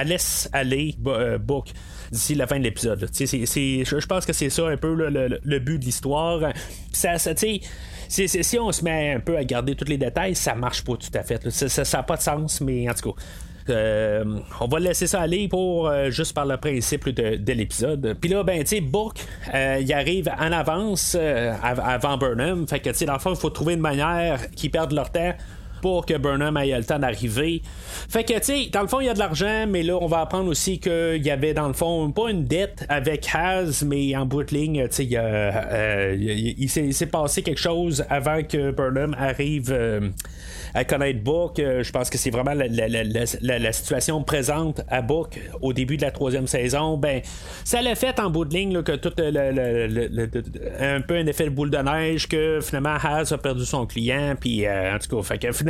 [0.05, 0.95] laisse aller
[1.39, 1.69] Book
[2.11, 3.09] d'ici la fin de l'épisode.
[3.11, 6.53] Je pense que c'est ça un peu le, but de l'histoire.
[6.91, 10.95] Ça si on se met un peu à garder tous les détails, ça marche pas
[10.95, 11.49] tout à fait.
[11.49, 13.21] Ça n'a pas de sens, mais en tout cas.
[13.69, 14.23] Euh,
[14.59, 18.15] on va laisser ça aller pour euh, juste par le principe de, l'épisode.
[18.19, 19.19] Puis là, ben, tu sais, Book,
[19.53, 22.67] euh, il arrive en avance avant Burnham.
[22.67, 25.11] Fait que, tu sais, dans le fond, il faut trouver une manière qu'ils perdent leur
[25.11, 25.33] temps
[25.81, 27.61] pour que Burnham ait le temps d'arriver.
[28.09, 30.07] Fait que, tu sais, dans le fond, il y a de l'argent, mais là, on
[30.07, 34.15] va apprendre aussi qu'il y avait, dans le fond, pas une dette avec Haz, mais
[34.15, 39.75] en bout de ligne, tu sais, il, s'est passé quelque chose avant que Burnham arrive
[40.73, 41.53] à connaître Book.
[41.57, 46.47] je pense que c'est vraiment la, situation présente à Book au début de la troisième
[46.47, 46.97] saison.
[46.97, 47.21] Ben,
[47.63, 49.13] ça l'a fait en bout de ligne que tout
[50.79, 54.35] un peu un effet de boule de neige que finalement Haz a perdu son client.
[54.39, 55.68] Puis euh, en tout cas, fait que finalement,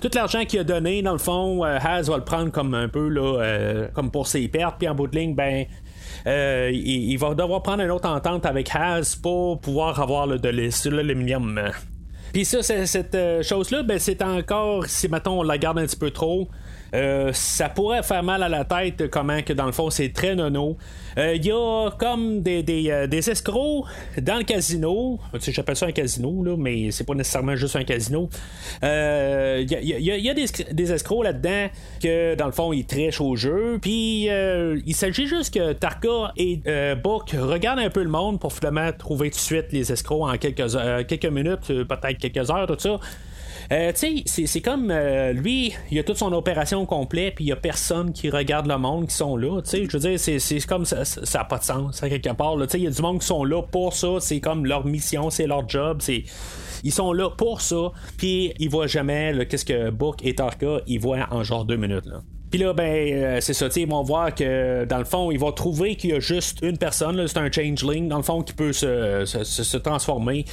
[0.00, 2.88] tout l'argent qu'il a donné, dans le fond, euh, Haz va le prendre comme un
[2.88, 4.76] peu là, euh, comme pour ses pertes.
[4.78, 5.66] Puis en bout de ligne, ben.
[6.26, 11.72] il, va devoir prendre une autre entente avec Haz pour pouvoir avoir le, de l'aluminium.
[12.36, 15.96] Puis ça, cette euh, chose-là, ben, c'est encore, si mettons on la garde un petit
[15.96, 16.50] peu trop,
[16.94, 20.34] euh, ça pourrait faire mal à la tête, comment que dans le fond c'est très
[20.34, 20.76] nono.
[21.16, 23.86] Il euh, y a comme des, des, euh, escrocs
[24.20, 25.18] dans le casino.
[25.40, 28.28] J'appelle ça un casino, là, mais c'est pas nécessairement juste un casino.
[28.82, 31.68] Il y, a, des, escrocs là-dedans
[32.02, 33.78] que dans le fond ils trichent au jeu.
[33.80, 36.60] Puis il s'agit juste que Tarka et
[37.02, 40.36] Book regardent un peu le monde pour finalement trouver tout de suite les escrocs en
[40.36, 40.70] quelques,
[41.06, 43.00] quelques minutes, peut-être quelques heures, tout ça.
[43.72, 47.48] Euh, tu sais, c'est comme euh, lui, il a toute son opération complète, puis il
[47.48, 49.60] y a personne qui regarde le monde qui sont là.
[49.62, 52.32] Tu sais, je veux dire, c'est comme ça, ça n'a pas de sens, à quelque
[52.32, 52.56] part.
[52.58, 54.86] Tu sais, il y a du monde qui sont là pour ça, c'est comme leur
[54.86, 56.24] mission, c'est leur job, c'est
[56.84, 61.00] ils sont là pour ça, puis ils voient jamais qu'est-ce que Book et Tarka ils
[61.00, 62.06] voient en genre deux minutes.
[62.06, 62.22] Là.
[62.50, 65.52] Puis là, ben, euh, c'est ça, ils vont voir que dans le fond, ils vont
[65.52, 68.72] trouver qu'il y a juste une personne, c'est un changeling, dans le fond, qui peut
[68.72, 70.44] se, se, transformer.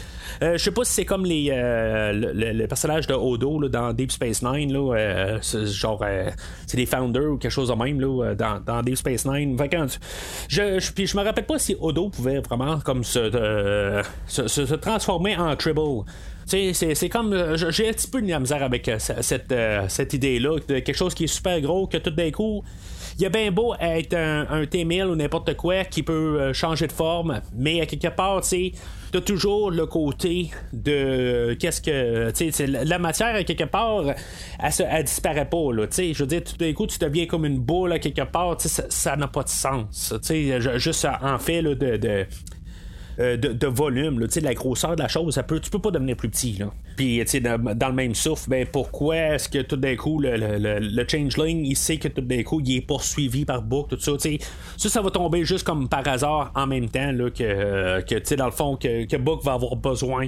[0.41, 4.12] Euh, je sais pas si c'est comme les, euh, le, personnage de Odo dans Deep
[4.12, 6.03] Space Nine, là, genre,
[6.65, 9.58] c'est des founders ou quelque chose de même là, dans, dans Deep Space Nine.
[10.47, 15.38] je, je, puis je me rappelle pas si Odo pouvait vraiment comme se, se transformer
[15.38, 16.06] en Tribble.
[16.45, 17.34] C'est comme.
[17.34, 20.79] Euh, j'ai un petit peu de la misère avec euh, cette, euh, cette idée-là, de
[20.79, 22.63] quelque chose qui est super gros, que tout d'un coup.
[23.19, 26.88] Il y a bien beau être un, un T-1000 ou n'importe quoi qui peut changer
[26.88, 28.71] de forme, mais à quelque part, tu sais,
[29.12, 34.06] t'as toujours le côté de qu'est-ce que tu sais la matière à quelque part
[34.60, 37.27] elle, elle disparaît pas là tu sais je veux dire tout d'un coup tu deviens
[37.27, 41.38] comme une boule à quelque part ça n'a pas de sens tu sais juste en
[41.38, 42.25] fait là, de,
[43.17, 46.30] de, volume, là, la grosseur de la chose, ça peut, tu peux pas devenir plus
[46.30, 46.54] petit.
[46.54, 46.71] Là.
[46.95, 50.80] Puis dans, dans le même souffle, ben, pourquoi est-ce que tout d'un coup, le, le,
[50.80, 54.12] le, changeling, il sait que tout d'un coup, il est poursuivi par Book, tout ça.
[54.78, 58.52] Ça, ça va tomber juste comme par hasard en même temps que, que dans le
[58.52, 60.28] fond, que, Book va avoir besoin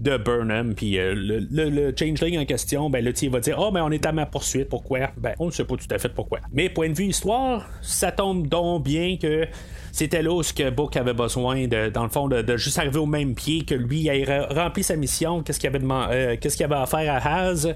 [0.00, 0.74] de Burnham.
[0.74, 3.90] Puis euh, le, le, changeling en question, ben là, il va dire Oh, mais on
[3.90, 6.40] est à ma poursuite, pourquoi Ben, on ne sait pas tout à fait pourquoi.
[6.52, 9.46] Mais point de vue histoire, ça tombe donc bien que
[9.94, 12.98] c'était là où ce que Book avait besoin, de, dans le fond, de, juste arriver
[12.98, 16.56] au même pied que lui, il a rempli sa mission, qu'est-ce qu'il avait, euh, qu'est-ce
[16.56, 17.72] qu'il avait à faire à Haz?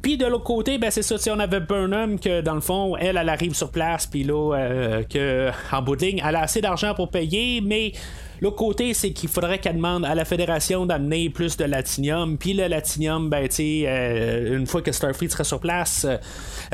[0.00, 2.96] Puis de l'autre côté, ben c'est ça, si on avait Burnham que dans le fond,
[2.96, 6.62] elle, elle arrive sur place, puis là, euh, que en bout de elle a assez
[6.62, 7.92] d'argent pour payer, mais
[8.42, 12.36] L'autre côté, c'est qu'il faudrait qu'elle demande à la fédération d'amener plus de latinium.
[12.36, 16.08] Puis le latinium, ben, tu euh, une fois que Starfleet serait sur place,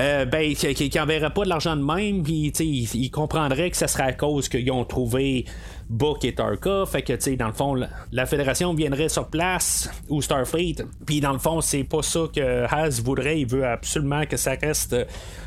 [0.01, 2.23] euh, ben, qu'il n'enverrait pas de l'argent de même.
[2.23, 5.45] Puis, tu sais, il, comprendrait que ce serait à cause qu'ils ont trouvé
[5.88, 6.85] Book et Tarka.
[6.87, 7.74] Fait que, tu sais, dans le fond,
[8.12, 10.77] la, Fédération viendrait sur place, ou Starfleet.
[11.07, 13.40] Puis, dans le fond, c'est pas ça que Has voudrait.
[13.40, 14.94] Il veut absolument que ça reste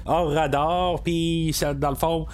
[0.06, 1.02] hors radar.
[1.04, 2.26] Puis, dans le fond,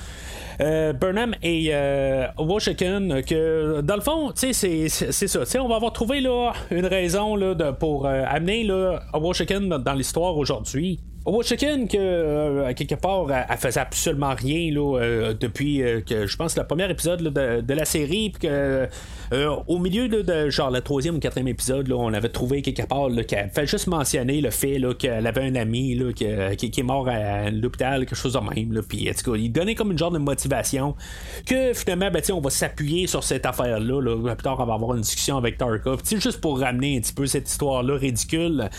[0.60, 5.42] euh, Burnham et euh, Washington, que dans le fond, c'est, c'est ça.
[5.62, 10.36] on va avoir trouvé là, une raison là, pour euh, amener là, Washington dans l'histoire
[10.36, 11.00] aujourd'hui.
[11.28, 16.56] Washington, que euh, quelque part, elle, faisait absolument rien euh, depuis euh, que je pense
[16.56, 18.88] le premier épisode de, la série, puis que
[19.68, 23.50] au milieu de genre le troisième ou quatrième épisode, on avait trouvé quelque part qu'elle
[23.50, 28.16] fait juste mentionner le fait qu'elle avait un ami qui, est mort à, l'hôpital, quelque
[28.16, 28.82] chose de même.
[28.88, 30.96] Puis il donnait comme une genre de motivation
[31.46, 34.02] que finalement, ben, on va s'appuyer sur cette affaire-là.
[34.02, 34.36] Là.
[34.36, 36.02] Plus tard, on va avoir une discussion avec Tarkov.
[36.10, 38.70] Juste pour ramener un petit peu cette histoire-là ridicule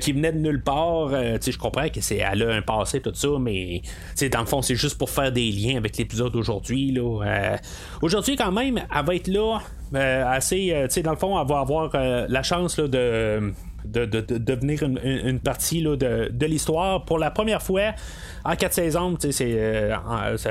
[0.00, 1.10] qui venait de nulle part.
[1.10, 3.82] je comprends que c'est elle a un passé tout ça mais
[4.30, 7.56] dans le fond c'est juste pour faire des liens avec l'épisode d'aujourd'hui euh,
[8.00, 9.58] aujourd'hui quand même elle va être là
[9.94, 13.52] euh, assez euh, dans le fond elle va avoir la chance de
[13.84, 17.94] de, devenir une, partie de, l'histoire pour la première fois
[18.44, 19.18] en quatre saisons.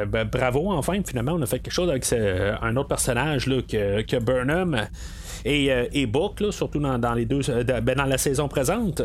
[0.07, 2.05] Ben, bravo, enfin, finalement, on a fait quelque chose avec
[2.61, 4.87] un autre personnage que, que Burnham
[5.45, 9.01] et, euh, et Book, surtout dans, les deux, euh, ben, dans la saison présente.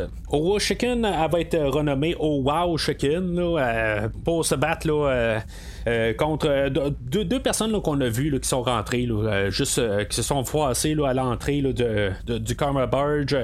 [0.59, 5.41] Chicken elle va être renommée au Wow Chicken euh, pour se battre là,
[6.17, 9.07] contre deux, personnes qu'on a vues qui sont rentrées,
[9.49, 13.37] juste qui se sont froissées à l'entrée du Karma Barge.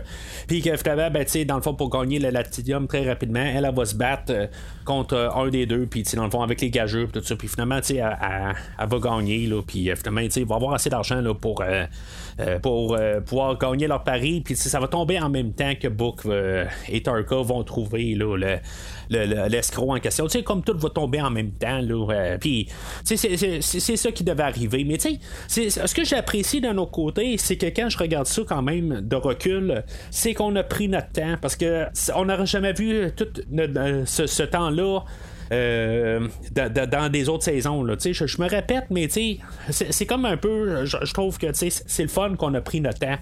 [0.48, 3.86] Puis que finalement, ben, dans le fond, pour gagner le Latidium très rapidement, elle, va
[3.86, 4.50] se battre
[4.86, 7.36] contre un des deux, puis dans le fond, avec les gageux, tout ça.
[7.36, 8.18] Puis finalement, elle,
[8.80, 11.86] elle, va gagner, puis finalement, il va avoir assez d'argent pour euh,
[12.40, 14.42] euh, pouvoir gagner leur pari.
[14.42, 18.58] Puis ça va tomber en même temps que Book euh, et Tarka vont trouver là,
[19.10, 20.26] l'escroc en question.
[20.26, 21.82] Tu sais, comme tout va tomber en même temps.
[22.40, 22.68] Puis,
[23.04, 24.84] c'est, ça qui devait arriver.
[24.84, 28.42] Mais tu sais, ce que j'apprécie d'un autre côté, c'est que quand je regarde ça
[28.48, 31.86] quand même de recul, c'est qu'on a pris notre temps parce que
[32.16, 33.28] on n'aurait jamais vu tout
[34.06, 35.02] ce temps-là.
[35.52, 37.86] Euh, dans des autres saisons.
[37.86, 40.86] Je, je me répète, mais c'est comme un peu.
[40.86, 43.18] Je, trouve que c'est le fun qu'on a pris notre temps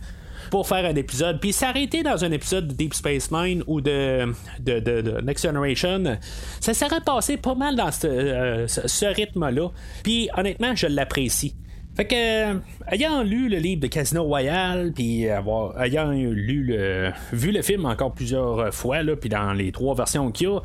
[0.52, 1.40] pour faire un épisode.
[1.40, 6.18] Puis s'arrêter dans un épisode de Deep Space Nine ou de, de, Next Generation,
[6.60, 9.70] ça serait passé pas mal dans ce, euh, ce rythme-là.
[10.04, 11.56] Puis honnêtement, je l'apprécie.
[11.96, 17.12] Fait que, euh, ayant lu le livre de Casino Royale, puis avoir, ayant lu le,
[17.34, 20.60] vu le film encore plusieurs fois, là, puis dans les trois versions qu'il y a,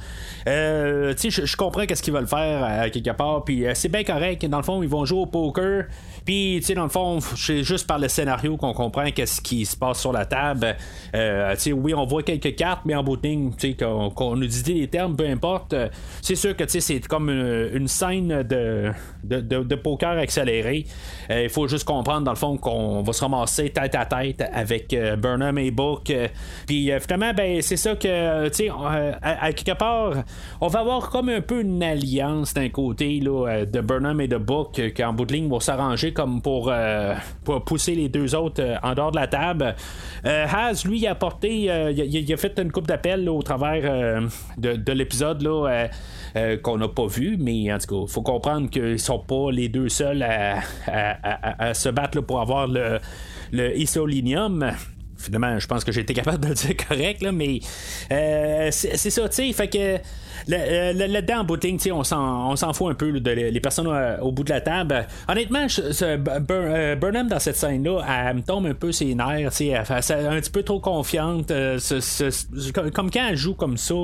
[0.49, 4.47] euh, je comprends qu'est-ce qu'ils veulent faire à quelque part, puis c'est bien correct.
[4.47, 5.87] Dans le fond, ils vont jouer au poker,
[6.27, 10.01] puis, dans le fond, c'est juste par le scénario qu'on comprend qu'est-ce qui se passe
[10.01, 10.77] sur la table.
[11.14, 14.89] Euh, oui, on voit quelques cartes, mais en bout de ligne, qu'on nous dit les
[14.89, 15.72] termes, peu importe.
[15.72, 15.89] Euh,
[16.22, 18.91] c'est sûr que, c'est comme une, scène de,
[19.27, 20.87] de, poker accéléré.
[21.31, 24.43] Euh, il faut juste comprendre, dans le fond, qu'on va se ramasser tête à tête
[24.53, 26.12] avec Burnham et Book.
[26.66, 28.70] Puis, finalement, ben, c'est ça que, tu sais,
[29.22, 30.24] à, quelque part,
[30.61, 34.39] on va avoir comme un peu une alliance d'un côté, là, de Burnham et de
[34.39, 37.14] Book, qu'en bout de ligne vont s'arranger comme euh,
[37.45, 39.74] pour, pousser les deux autres euh, en dehors de la table.
[40.24, 44.22] Euh, Haz, lui, a apporté, il, a fait une coupe d'appel au travers
[44.57, 45.89] de, l'épisode là.
[46.62, 49.68] Qu'on n'a pas vu, mais en tout cas, il faut comprendre qu'ils sont pas les
[49.68, 52.99] deux seuls à, se battre pour avoir le,
[53.53, 54.72] le isolinium.
[55.16, 57.61] Finalement, je pense que j'ai été capable de le dire correct, là, mais
[58.70, 59.99] c'est ça, tu sais, fait que euh,
[60.49, 64.32] là-dedans, en booting, on s'en, on s'en fout un peu de les personnes euh, au
[64.32, 65.07] bout de la table.
[65.28, 65.66] Honnêtement,
[66.03, 69.51] euh, Burnham, dans cette scène-là, elle me tombe un peu ses nerfs.
[69.61, 71.53] Elle, elle, un petit peu trop confiante.
[72.95, 73.95] comme quand elle joue comme ça,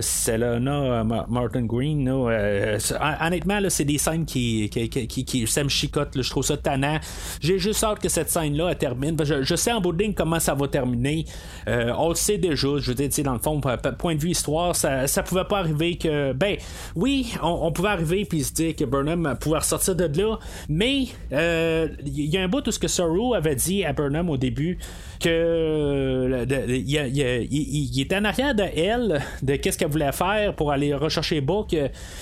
[0.00, 6.10] Selena Martin Green, honnêtement, là, c'est des scènes qui, qui, qui, qui, ça me chicote.
[6.20, 6.98] je trouve ça tannant.
[7.40, 9.16] J'ai juste hâte que cette scène-là termine.
[9.22, 11.24] Je, sais en booting comment ça va terminer.
[11.66, 12.68] on le sait déjà.
[12.78, 13.60] Je veux dire, dans le fond,
[13.98, 16.32] point de vue histoire, ça, ça pouvait pas arriver que.
[16.32, 16.56] Ben,
[16.94, 20.38] oui, on, pouvait arriver puis se dire que Burnham pouvait ressortir de là,
[20.68, 24.30] mais il euh, y a un bout tout ce que Saru avait dit à Burnham
[24.30, 24.78] au début
[25.20, 31.40] que il, était en arrière de elle, de qu'est-ce qu'elle voulait faire pour aller rechercher
[31.40, 31.74] Book,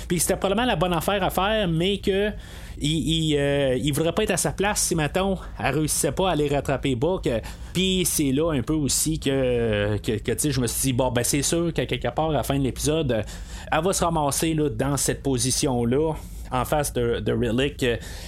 [0.09, 2.30] puis c'était probablement la bonne affaire à faire, mais que
[2.78, 6.32] il, euh, il, voudrait pas être à sa place si, mettons, elle réussissait pas à
[6.32, 7.28] aller rattraper Book.
[7.72, 11.24] Puis c'est là un peu aussi que, que, que je me suis dit, bon, ben
[11.24, 13.24] c'est sûr qu'à quelque part, à la fin de l'épisode,
[13.72, 16.14] elle va se ramasser là, dans cette position-là
[16.50, 17.84] en face de, de Relic.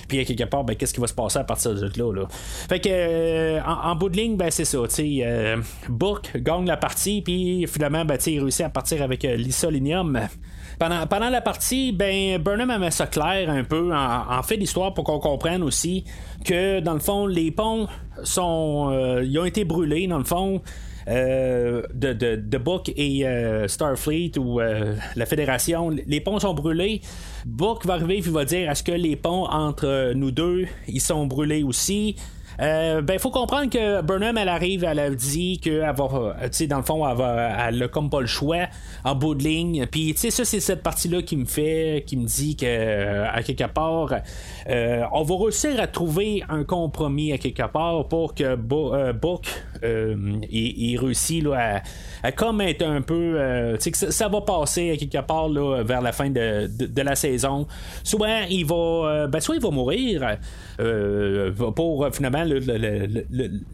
[0.08, 2.12] puis à quelque part, ben, qu'est-ce qui va se passer à partir de là?
[2.12, 2.28] là?
[2.68, 4.78] Fait que euh, en, bout de ligne, ben, c'est ça.
[4.78, 5.56] Euh,
[5.88, 9.36] Book gagne la partie, puis finalement, ben, il réussit à partir avec euh,
[10.78, 15.04] pendant, la partie, ben, Burnham a mis ça clair un peu en, fait l'histoire pour
[15.04, 16.04] qu'on comprenne aussi
[16.44, 17.88] que dans le fond, les ponts
[18.22, 18.90] sont.
[18.92, 20.62] Euh, ils ont été brûlés, dans le fond.
[21.08, 27.00] Euh, de, de, Book et euh, Starfleet ou la Fédération, les ponts sont brûlés.
[27.46, 31.26] Book va arriver et va dire est-ce que les ponts entre nous deux, ils sont
[31.26, 32.16] brûlés aussi?
[32.60, 36.48] Euh, ben, faut comprendre que Burnham, elle arrive, elle a dit qu'elle va, euh, tu
[36.52, 38.66] sais, dans le fond, elle, a comme pas le choix
[39.04, 39.86] en bout de ligne.
[39.86, 43.30] Puis, tu sais, ça, c'est cette partie-là qui me fait, qui me dit que, euh,
[43.30, 44.12] à quelque part,
[44.66, 49.46] on va réussir à trouver un compromis à quelque part pour que Book,
[50.50, 51.82] il, réussit là,
[52.22, 53.38] à, être un peu,
[53.78, 57.14] sais, que ça, va passer à quelque part là, vers la fin de, de, la
[57.14, 57.66] saison.
[58.02, 60.38] Soit il va, ben, soit il va mourir.
[61.74, 62.44] pour finalement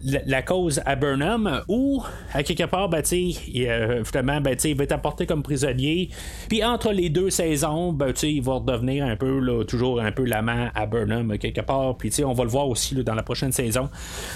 [0.04, 2.02] la cause à Burnham ou
[2.32, 6.10] à quelque part, ben, euh, finalement, ben, il va être apporté comme prisonnier.
[6.48, 10.24] Puis entre les deux saisons, ben, il va redevenir un peu, là, toujours un peu
[10.24, 11.96] l'amant à Burnham, quelque part.
[11.96, 13.88] Puis on va le voir aussi dans la prochaine saison.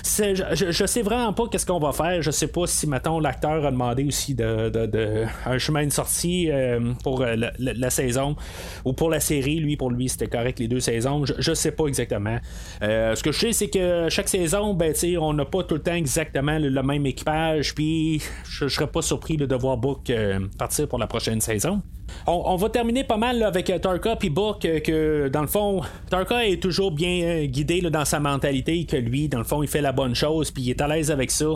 [0.04, 2.22] Je, je, sais vraiment pas qu'est-ce qu'on va faire?
[2.22, 6.92] Je sais pas si, maintenant l'acteur a demandé aussi de, un chemin de sortie euh,
[7.02, 8.36] pour euh, la, saison
[8.84, 9.58] ou pour la série.
[9.58, 11.24] Lui, pour lui, c'était correct les deux saisons.
[11.26, 12.38] Je, sais pas exactement.
[12.80, 15.94] ce que je sais, c'est que chaque saison, ben, on n'a pas tout le temps
[15.94, 20.98] exactement le, même équipage, puis je, serais pas surpris de voir Book euh, partir pour
[20.98, 21.82] la prochaine saison.
[22.26, 25.82] On, va terminer pas mal avec euh, Tarka puis Book, euh, que dans le fond,
[26.10, 29.80] Tarka est toujours bien guidé dans sa mentalité, que lui, dans le fond, il fait
[29.80, 31.46] la bonne chose, puis il est à l'aise avec ça.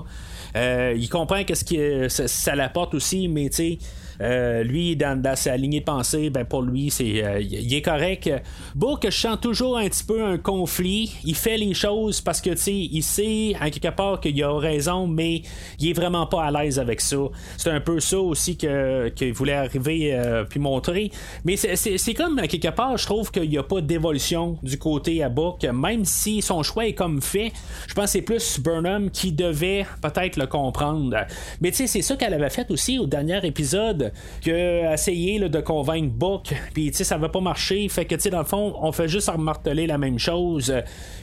[0.55, 3.79] il comprend qu'est-ce que ça, ça l'apporte aussi, mais tu sais
[4.23, 8.31] euh, lui, dans, sa lignée de pensée, ben pour lui, c'est euh, il est correct.
[8.75, 11.13] Book, je sens toujours un petit peu un conflit.
[11.25, 14.53] Il fait les choses parce que, tu sais, il sait, à quelque part, qu'il a
[14.59, 15.43] raison, mais
[15.81, 17.17] il est vraiment pas à l'aise avec ça.
[17.57, 21.11] C'est un peu ça aussi qu'il voulait arriver euh, puis montrer.
[21.45, 25.23] Mais c'est comme, à quelque part, je trouve qu'il n'y a pas d'évolution du côté
[25.23, 27.53] à Book, même si son choix est comme fait.
[27.89, 31.17] Je pense que c'est plus Burnham qui devait peut-être le comprendre.
[31.61, 34.12] Mais tu sais, c'est ça qu'elle avait fait aussi au dernier épisode
[34.45, 37.89] que essayer de convaincre Book, puis ça va pas marcher.
[37.89, 40.73] Fait que, tu sais, dans le fond, on fait juste marteler la même chose,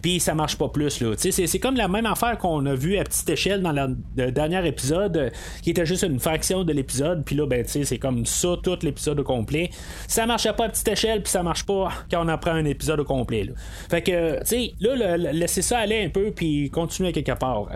[0.02, 1.02] puis ça marche pas plus.
[1.02, 1.14] Là.
[1.18, 4.68] C'est, c'est comme la même affaire qu'on a vu à petite échelle dans le dernier
[4.68, 5.32] épisode,
[5.62, 8.56] qui était juste une fraction de l'épisode, puis là, ben, tu sais, c'est comme ça
[8.62, 9.70] tout l'épisode au complet.
[10.08, 13.00] Ça marchait pas à petite échelle, puis ça marche pas quand on apprend un épisode
[13.00, 13.50] au complet.
[13.90, 17.68] Fait que, tu sais, là, laisser ça aller un peu, puis continuer quelque part.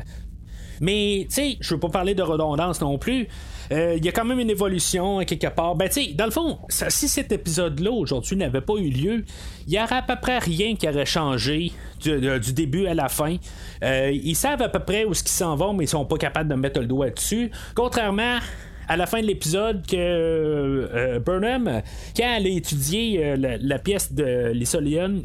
[0.81, 3.27] Mais, tu sais, je veux pas parler de redondance non plus.
[3.73, 5.75] Euh, il y a quand même une évolution hein, quelque part.
[5.75, 9.25] Ben, tu sais, dans le fond, si cet épisode-là aujourd'hui n'avait pas eu lieu,
[9.67, 13.37] il y aurait à peu près rien qui aurait changé du, début à la fin.
[13.83, 16.49] Euh, ils savent à peu près où ce s'en vont, mais ils sont pas capables
[16.49, 17.49] de mettre le doigt dessus.
[17.73, 18.39] Contrairement
[18.87, 21.81] à la fin de l'épisode que euh, Burnham,
[22.15, 25.23] quand elle a étudié la, pièce de l'isolinium,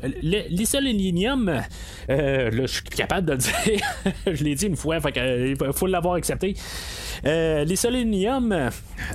[2.08, 3.80] je suis capable de le dire,
[4.26, 6.54] je l'ai dit une fois, il faut l'avoir accepté.
[7.26, 7.64] Euh,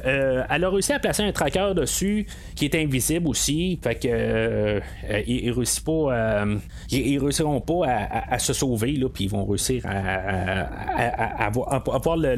[0.05, 2.25] euh, elle a réussi à placer un tracker dessus
[2.55, 3.79] qui est invisible aussi.
[3.81, 4.79] Fait que euh,
[5.27, 6.45] ils, réussissent pas,
[6.89, 7.85] ils, réussiront pas
[8.29, 12.35] à, se sauver, puis ils vont réussir à, avoir, le,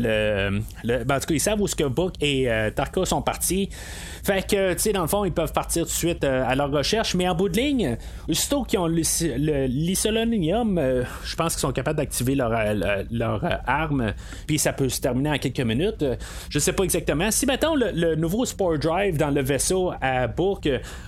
[0.83, 1.83] le, ben, en tout cas, ils savent où ce que
[2.21, 3.69] Et Tarka sont partis.
[4.23, 6.71] Fait que, tu sais, dans le fond, ils peuvent partir tout de suite à leur
[6.71, 10.79] recherche, mais en bout de ligne, aussitôt qu'ils ont l'isolonium,
[11.23, 12.51] je pense qu'ils sont capables d'activer leur,
[13.67, 14.13] arme,
[14.47, 16.01] puis ça peut se terminer en quelques minutes.
[16.01, 16.15] Euh,
[16.49, 17.31] je sais pas exactement.
[17.31, 20.61] Si maintenant le, nouveau Sport Drive dans le vaisseau à Bourg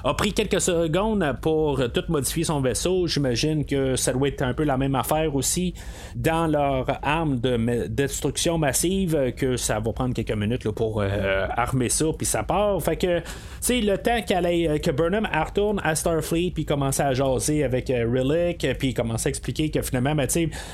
[0.03, 4.53] a pris quelques secondes pour tout modifier son vaisseau, j'imagine que ça doit être un
[4.53, 5.73] peu la même affaire aussi
[6.15, 11.89] dans leur arme de destruction massive, que ça va prendre quelques minutes pour euh, armer
[11.89, 12.80] ça, puis ça part.
[12.84, 13.25] Fait que, tu
[13.59, 18.07] sais, le temps qu'elle que Burnham retourne à Starfleet, puis commence à jaser avec euh,
[18.07, 20.28] Relic, puis commence à expliquer que finalement, ben,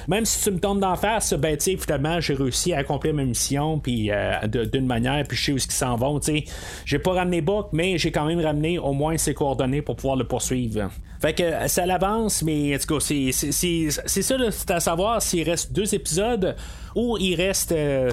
[0.10, 3.80] même si tu me tombes d'en face, ben, finalement, j'ai réussi à accomplir ma mission
[3.80, 6.20] puis euh, d'une manière, puis je sais où ils s'en vont.
[6.86, 10.18] J'ai pas ramené Buck, mais j'ai quand même ramené au moins ses coordonnées pour pouvoir
[10.18, 10.90] le poursuivre.
[11.22, 15.50] Fait que euh, ça l'avance, mais en tout cas, c'est ça, c'est à savoir s'il
[15.50, 16.56] reste deux épisodes
[16.96, 18.12] ou il reste euh,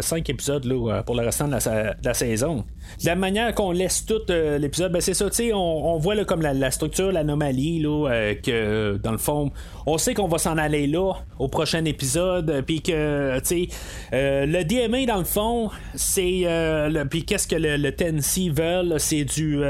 [0.00, 1.56] cinq épisodes là, pour le restant de
[2.04, 2.64] la, saison.
[3.04, 6.42] la manière qu'on laisse tout l'épisode, ben c'est ça, tu sais, on, voit là, comme
[6.42, 9.50] la, structure, l'anomalie, là, que dans le fond,
[9.86, 13.68] on sait qu'on va s'en aller là au prochain épisode, puis que, tu sais,
[14.12, 16.42] le DMA, dans le fond, c'est.
[16.44, 19.62] Euh, puis qu'est-ce que le, Tennessee veulent C'est du.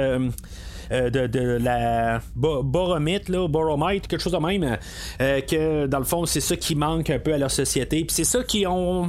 [0.93, 4.77] Euh, de, la boromite, là, boromite, quelque chose de même,
[5.19, 8.05] que dans le fond, c'est ça qui manque un peu à leur société.
[8.05, 9.09] Puis c'est ça qu'ils ont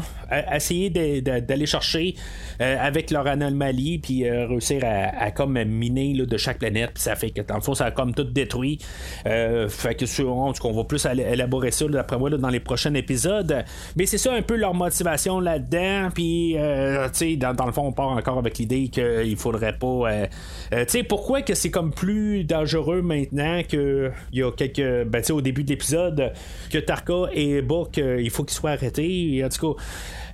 [0.52, 2.16] essayé d'aller chercher
[2.60, 6.92] avec leur anomalie, puis réussir à, comme miner de chaque planète.
[6.94, 8.80] Puis ça fait que dans le fond, ça a comme tout détruit.
[9.26, 13.64] fait que sur, on, on va plus élaborer ça d'après moi dans les prochains épisodes.
[13.96, 16.10] Mais c'est ça un peu leur motivation là-dedans.
[16.14, 19.88] Puis, tu sais, dans, dans, le fond, on part encore avec l'idée qu'il faudrait pas.
[19.88, 20.26] Euh,
[20.74, 25.08] euh, tu sais, pourquoi que c'est comme plus dangereux maintenant qu'il y a quelques.
[25.08, 26.34] Ben, tu sais, au début de l'épisode,
[26.72, 29.44] que Tarka et Book, euh, il faut qu'ils soient arrêtés.
[29.44, 29.84] En tout cas.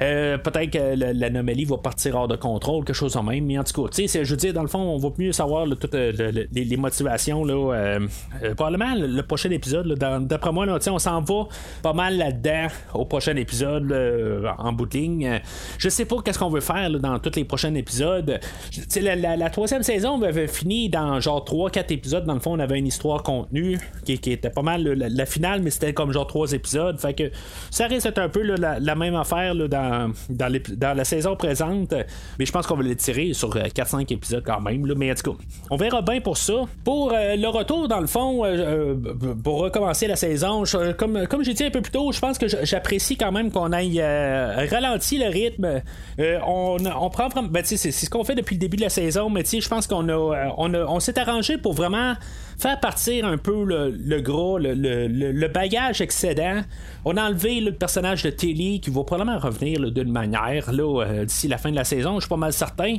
[0.02, 3.46] Euh, peut-être que l'anomalie va partir hors de contrôle, quelque chose en même.
[3.46, 5.96] Mais en tout cas, je veux dire, dans le fond, on va mieux savoir toutes
[5.96, 7.44] euh, les, motivations.
[7.46, 8.08] Là, euh,
[8.56, 11.48] probablement le, prochain épisode, d'après moi, là, on s'en va
[11.82, 13.94] pas mal là-dedans au prochain épisode
[14.58, 15.42] en bout de ligne.
[15.78, 18.40] Je sais pas qu'est-ce qu'on veut faire dans tous les prochains épisodes.
[19.02, 22.26] La, la, troisième saison avait fini dans genre 3-4 épisodes.
[22.26, 25.70] Dans le fond, on avait une histoire contenue qui, était pas mal la, finale, mais
[25.70, 27.00] c'était comme genre 3 épisodes.
[27.00, 27.32] Fait que
[27.72, 29.83] ça risque d'être un peu la, même affaire dans
[30.30, 31.94] dans, la saison présente.
[32.40, 34.86] Mais je pense qu'on va l'étirer sur 4-5 euh, épisodes quand même.
[34.96, 35.38] Mais en tout cas,
[35.70, 36.54] on verra bien pour ça.
[36.84, 38.96] Pour euh, le retour, dans le fond, euh,
[39.44, 40.64] pour recommencer la saison,
[40.98, 44.02] comme, j'ai dit un peu plus tôt, je pense que j'apprécie quand même qu'on aille
[44.02, 45.82] ralenti le rythme.
[46.46, 49.68] on, prend ben, c'est, ce qu'on fait depuis le début de la saison, mais je
[49.68, 52.16] pense qu'on a, on, on s'est arrangé pour vraiment
[52.58, 56.62] faire partir un peu le, gros, le, bagage excédent.
[57.06, 61.48] On a enlevé le personnage de Tilly qui va probablement revenir d'une manière euh, d'ici
[61.48, 62.98] la fin de la saison, je suis pas mal certain.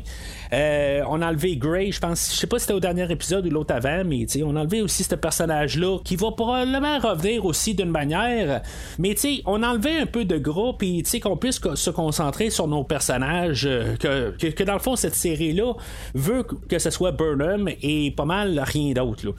[0.53, 3.47] Euh, on a enlevé Gray, je pense, je sais pas si c'était au dernier épisode
[3.47, 7.75] ou l'autre avant, mais on a enlevé aussi ce personnage-là qui va probablement revenir aussi
[7.75, 8.63] d'une manière.
[8.99, 9.15] Mais
[9.47, 13.67] on a enlevé un peu de gros, puis qu'on puisse se concentrer sur nos personnages,
[13.67, 15.75] euh, que, que, dans le fond, cette série-là
[16.15, 19.35] veut que ce soit Burnham et pas mal rien d'autre.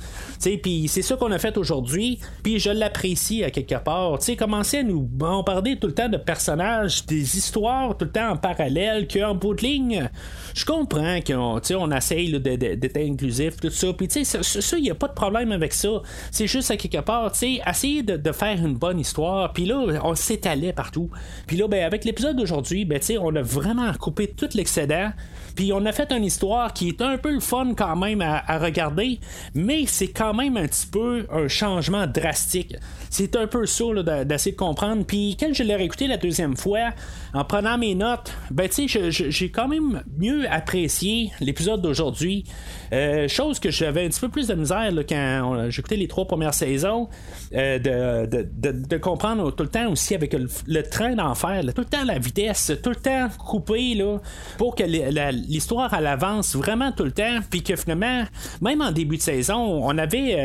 [0.62, 4.20] Puis c'est ça qu'on a fait aujourd'hui, puis je l'apprécie à quelque part.
[4.20, 8.12] Tu sais, commencer à nous bombarder tout le temps de personnages, des histoires tout le
[8.12, 10.10] temps en parallèle, qu'en bout de ligne,
[10.56, 13.91] je comprends qu'on on essaye d'être inclusif, tout ça.
[13.91, 16.01] Puis, tu sais, ça, il n'y a pas de problème avec ça.
[16.32, 19.51] C'est juste à quelque part, tu sais, essayer de, faire une bonne histoire.
[19.51, 21.10] Puis là, on s'étalait partout.
[21.45, 25.12] Puis là, ben, avec l'épisode d'aujourd'hui, ben, tu sais, on a vraiment coupé tout l'excédent.
[25.56, 28.58] Puis on a fait une histoire qui est un peu le fun quand même à,
[28.60, 29.20] regarder,
[29.53, 32.76] mais c'est quand même un petit peu un changement drastique.
[33.18, 33.86] C'est un peu ça
[34.26, 35.05] d'essayer de comprendre.
[35.05, 36.89] Puis quand je l'ai réécouté la deuxième fois,
[37.34, 42.43] en prenant mes notes, ben tu sais, j'ai quand même mieux apprécié l'épisode d'aujourd'hui.
[42.91, 46.53] Euh, chose que j'avais un petit peu plus de misère quand j'écoutais les trois premières
[46.53, 47.07] saisons,
[47.53, 52.20] euh, de, comprendre tout le temps aussi avec le, train d'enfer, tout le temps la
[52.20, 54.18] vitesse, tout le temps coupé là,
[54.57, 58.26] pour que l'histoire elle avance vraiment tout le temps, puis que finalement,
[58.61, 60.36] même en début de saison, on avait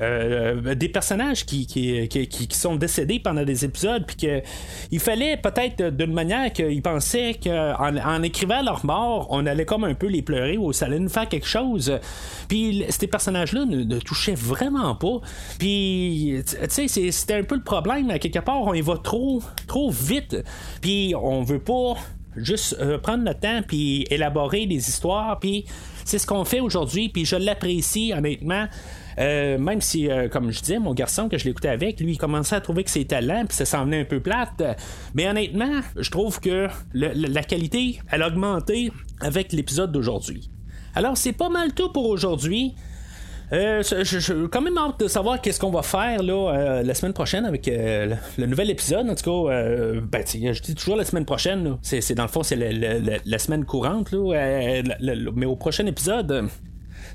[0.00, 1.66] euh, des personnages qui,
[2.08, 7.96] qui, sont décédés pendant des épisodes, puis qu'il fallait peut-être d'une manière qu'ils pensaient qu'en
[7.96, 11.08] en écrivant leur mort, on allait comme un peu les pleurer ou ça allait nous
[11.08, 11.98] faire quelque chose.
[12.48, 15.20] Puis ces personnages-là ne, touchaient vraiment pas.
[15.58, 18.10] Puis, tu sais, c'était un peu le problème.
[18.10, 20.36] À quelque part, on y va trop, trop vite.
[20.80, 21.94] Puis, on veut pas
[22.36, 25.38] juste euh, prendre le temps puis élaborer des histoires.
[25.38, 25.64] Puis,
[26.04, 27.08] c'est ce qu'on fait aujourd'hui.
[27.08, 28.66] Puis, je l'apprécie, honnêtement.
[29.18, 32.18] Euh, même si, euh, comme je disais, mon garçon que je l'écoutais avec, lui, il
[32.18, 34.62] commençait à trouver que ses talents, puis ça s'en venait un peu plate.
[35.14, 40.50] Mais honnêtement, je trouve que la qualité, elle a augmenté avec l'épisode d'aujourd'hui.
[40.94, 42.74] Alors, c'est pas mal tout pour aujourd'hui.
[43.50, 47.14] Euh, je, quand même hâte de savoir qu'est-ce qu'on va faire là, euh, la semaine
[47.14, 49.08] prochaine avec le, nouvel épisode.
[49.08, 49.62] En tout cas,
[50.02, 51.76] ben, je dis toujours la semaine prochaine.
[51.82, 54.12] C'est, dans le fond, c'est la semaine courante.
[54.12, 56.48] Mais au prochain épisode,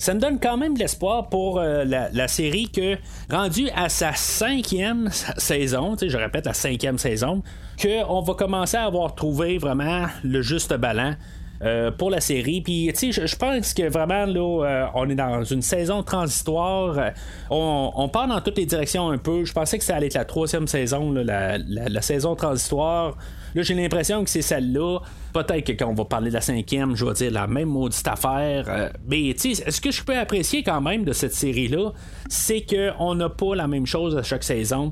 [0.04, 2.98] ça me donne quand même de l'espoir pour la, série que,
[3.32, 7.42] rendue à sa cinquième saison, je répète, la cinquième saison,
[7.82, 11.16] qu'on va commencer à avoir trouvé vraiment le juste ballon.
[11.64, 12.60] Euh, pour la série.
[12.62, 16.98] Puis, tu sais, je pense que vraiment, là, euh, on est dans une saison transitoire.
[16.98, 17.10] Euh,
[17.50, 19.46] on, part dans toutes les directions un peu.
[19.46, 23.16] Je pensais que ça allait être la troisième saison, la, saison transitoire.
[23.56, 25.00] Là, j'ai l'impression que c'est celle-là.
[25.32, 28.08] Peut-être que quand on va parler de la cinquième, je vais dire la même maudite
[28.08, 28.92] affaire.
[29.08, 31.92] mais tu sais, ce que je peux apprécier quand même de cette série-là,
[32.28, 34.92] c'est qu'on n'a pas la même chose à chaque saison.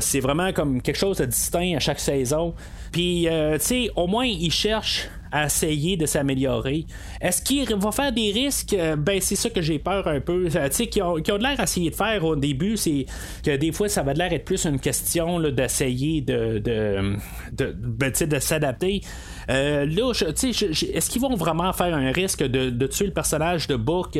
[0.00, 2.54] c'est vraiment comme quelque chose de distinct à chaque saison.
[2.92, 6.86] Puis, tu sais, au moins, ils cherchent à essayer de s'améliorer.
[7.20, 8.74] Est-ce qu'il va faire des risques?
[8.74, 10.48] Euh, ben, c'est ça que j'ai peur un peu.
[10.54, 13.06] Euh, tu sais, qu'ils ont, ont, de l'air d'essayer de faire au début, c'est
[13.44, 17.16] que des fois, ça va de l'air être plus une question d'essayer de, de,
[17.52, 19.02] de, ben, de s'adapter.
[19.50, 24.18] Euh, là, est-ce qu'ils vont vraiment faire un risque de, tuer le personnage de Book?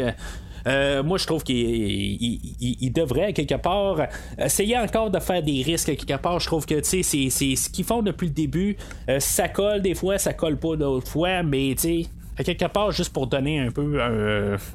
[1.03, 4.07] Moi, je trouve qu'il devrait, quelque part,
[4.39, 6.41] essayer encore de faire des risques, quelque part.
[6.41, 8.77] Je trouve que c'est ce qu'ils font depuis le début.
[9.19, 12.07] ça colle des fois, ça colle pas d'autres fois, mais tu sais
[12.45, 14.01] quelque part, juste pour donner un peu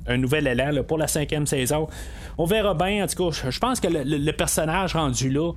[0.07, 1.87] un, nouvel élan pour la cinquième saison.
[2.37, 3.03] On verra bien.
[3.03, 5.53] En tout cas, je pense que le personnage rendu là,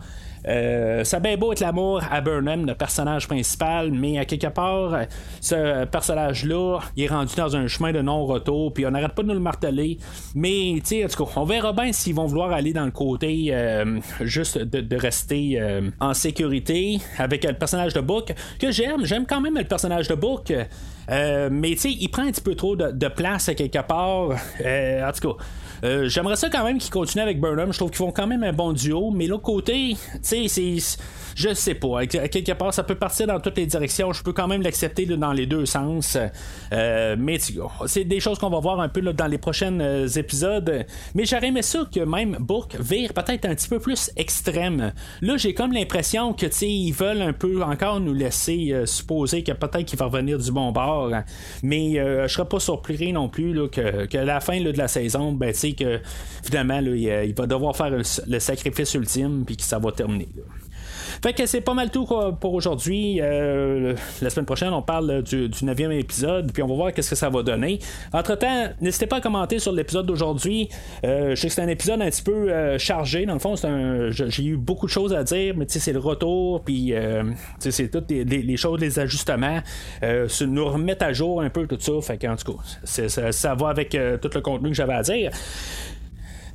[0.48, 4.46] euh, ça a bien beau être l'amour à Burnham, le personnage principal, mais à quelque
[4.46, 4.96] part,
[5.40, 9.28] ce personnage-là, il est rendu dans un chemin de non-retour, puis on n'arrête pas de
[9.28, 9.98] nous le marteler.
[10.34, 12.90] Mais, tu sais, en tout cas, on verra bien s'ils vont vouloir aller dans le
[12.90, 19.04] côté euh, juste de, rester euh, en sécurité avec le personnage de Book, que j'aime.
[19.04, 20.52] J'aime quand même le personnage de Book.
[21.08, 24.30] mais tu sais, il prend un petit peu trop de, de place à quelque part.
[24.30, 25.44] en tout cas,
[25.84, 27.72] euh, j'aimerais ça quand même qu'ils continuent avec Burnham.
[27.72, 29.10] Je trouve qu'ils font quand même un bon duo.
[29.10, 30.78] Mais l'autre côté, tu sais,
[31.36, 32.00] je sais pas.
[32.00, 34.12] À quelque part, ça peut partir dans toutes les directions.
[34.12, 36.16] Je peux quand même l'accepter dans les deux sens.
[36.72, 37.36] Euh, mais
[37.86, 40.86] c'est des choses qu'on va voir un peu dans les prochains euh, épisodes.
[41.14, 44.92] Mais j'aurais aimé ça que même Book vire peut-être un petit peu plus extrême.
[45.20, 49.52] Là, j'ai comme l'impression que ils veulent un peu encore nous laisser euh, supposer que
[49.52, 51.10] peut-être qu'il va revenir du bon bord.
[51.62, 55.52] Mais je serais pas surpris non plus que, que, la fin de la saison, ben,
[55.74, 56.00] que
[56.42, 60.28] finalement, il, va devoir faire le, sacrifice ultime puis que ça va terminer.
[61.22, 62.06] Fait que c'est pas mal tout
[62.40, 63.20] pour aujourd'hui.
[63.20, 67.10] Euh, la semaine prochaine, on parle du, du 9 épisode, puis on va voir qu'est-ce
[67.10, 67.78] que ça va donner.
[68.12, 70.68] Entre-temps, n'hésitez pas à commenter sur l'épisode d'aujourd'hui.
[71.04, 73.26] Euh, je sais que c'est un épisode un petit peu euh, chargé.
[73.26, 73.54] Dans le fond,
[74.10, 76.92] j'ai eu beaucoup de choses à dire, mais c'est le retour, puis
[77.58, 79.60] c'est toutes les, choses, les ajustements.
[80.40, 81.92] nous remettre à jour un peu tout ça.
[82.02, 85.30] Fait en tout cas, ça, ça, va avec tout le contenu que j'avais à dire.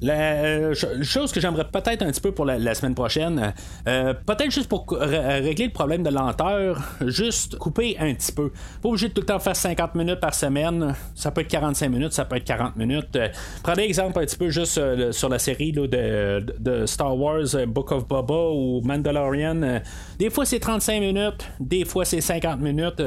[0.01, 0.73] La euh,
[1.03, 3.53] chose que j'aimerais peut-être un petit peu pour la, semaine prochaine,
[3.87, 8.51] euh, peut-être juste pour régler le problème de lenteur, juste couper un petit peu.
[8.81, 10.95] Pas obligé de tout le temps faire 50 minutes par semaine.
[11.13, 13.15] Ça peut être 45 minutes, ça peut être 40 minutes.
[13.15, 13.27] Euh,
[13.61, 14.81] prenez exemple un petit peu juste
[15.11, 19.81] sur la série de, de, Star Wars, Book of Boba ou Mandalorian.
[20.17, 23.03] des fois c'est 35 minutes, des fois c'est 50 minutes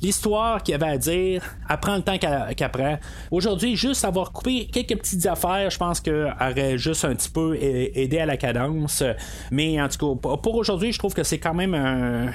[0.00, 3.00] l'histoire qu'il y avait à dire, elle le temps qu'elle.
[3.30, 7.56] Aujourd'hui, juste avoir coupé quelques petites affaires, je pense qu'elle aurait juste un petit peu
[7.60, 9.02] aidé à la cadence.
[9.50, 12.30] Mais en tout cas, pour aujourd'hui, je trouve que c'est quand même un,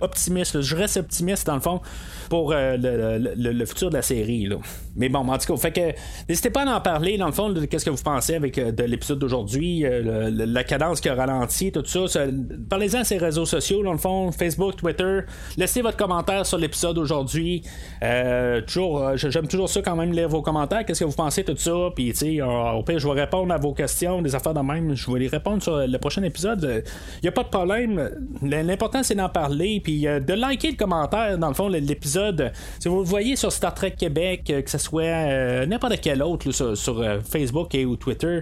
[0.00, 0.60] optimiste.
[0.60, 1.80] Je reste optimiste dans le fond
[2.28, 4.48] pour euh, le, futur de la série.
[4.96, 5.94] Mais bon, en tout cas, fait que
[6.28, 8.72] n'hésitez pas à en parler dans le fond de qu'est-ce que vous pensez avec euh,
[8.72, 12.26] de l'épisode d'aujourd'hui, euh, la cadence qui a ralenti, tout ça.
[12.68, 15.20] Parlez-en à ces réseaux sociaux, dans le fond, Facebook, Twitter.
[15.56, 17.62] Laissez votre commentaire sur l'épisode aujourd'hui.
[18.02, 20.84] Euh, toujours, euh, j'aime toujours ça quand même lire vos commentaires.
[20.84, 21.90] Qu'est-ce que vous pensez de tout ça?
[21.94, 24.94] Puis, tu sais, au pire, je vais répondre à vos questions, des affaires de même.
[24.94, 26.84] Je vais les répondre sur le prochain épisode.
[27.16, 28.10] Il n'y a pas de problème.
[28.42, 29.80] L'important, c'est d'en parler.
[29.82, 32.52] Puis, euh, de liker le commentaire, dans le fond, l'épisode.
[32.78, 37.04] Si vous le voyez sur Star Trek Québec, que ce soit n'importe quel autre sur,
[37.28, 38.40] Facebook et ou Twitter,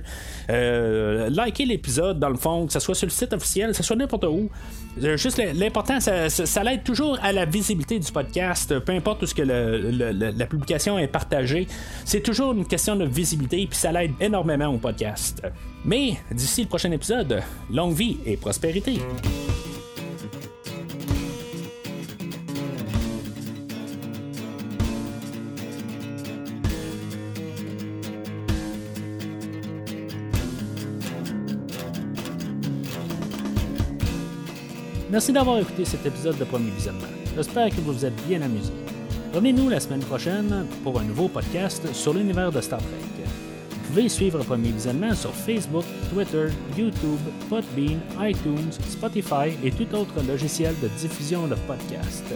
[0.49, 3.97] likez l'épisode, dans le fond, que ce soit sur le site officiel, que ce soit
[3.97, 4.49] n'importe où.
[5.16, 9.26] juste l'important, ça, ça, ça l'aide toujours à la visibilité du podcast, peu importe où
[9.26, 11.68] ce que la publication est partagée,
[12.05, 15.43] c'est toujours une question de visibilité, puis ça l'aide énormément au podcast.
[15.84, 18.99] Mais d'ici le prochain épisode, longue vie et prospérité.
[35.09, 37.07] Merci d'avoir écouté cet épisode de Premier Visionnement.
[37.37, 38.72] J'espère que vous vous êtes bien amusé.
[39.34, 43.26] Revenez-nous la semaine prochaine pour un nouveau podcast sur l'univers de Star Trek.
[43.70, 46.47] Vous pouvez suivre Premier Visionnement sur Facebook, Twitter,
[46.78, 47.20] YouTube,
[47.51, 52.34] Podbean, iTunes, Spotify et tout autre logiciel de diffusion de podcasts.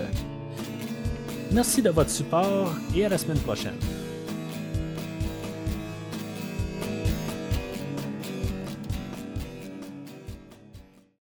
[1.50, 3.99] Merci de votre support et à la semaine prochaine.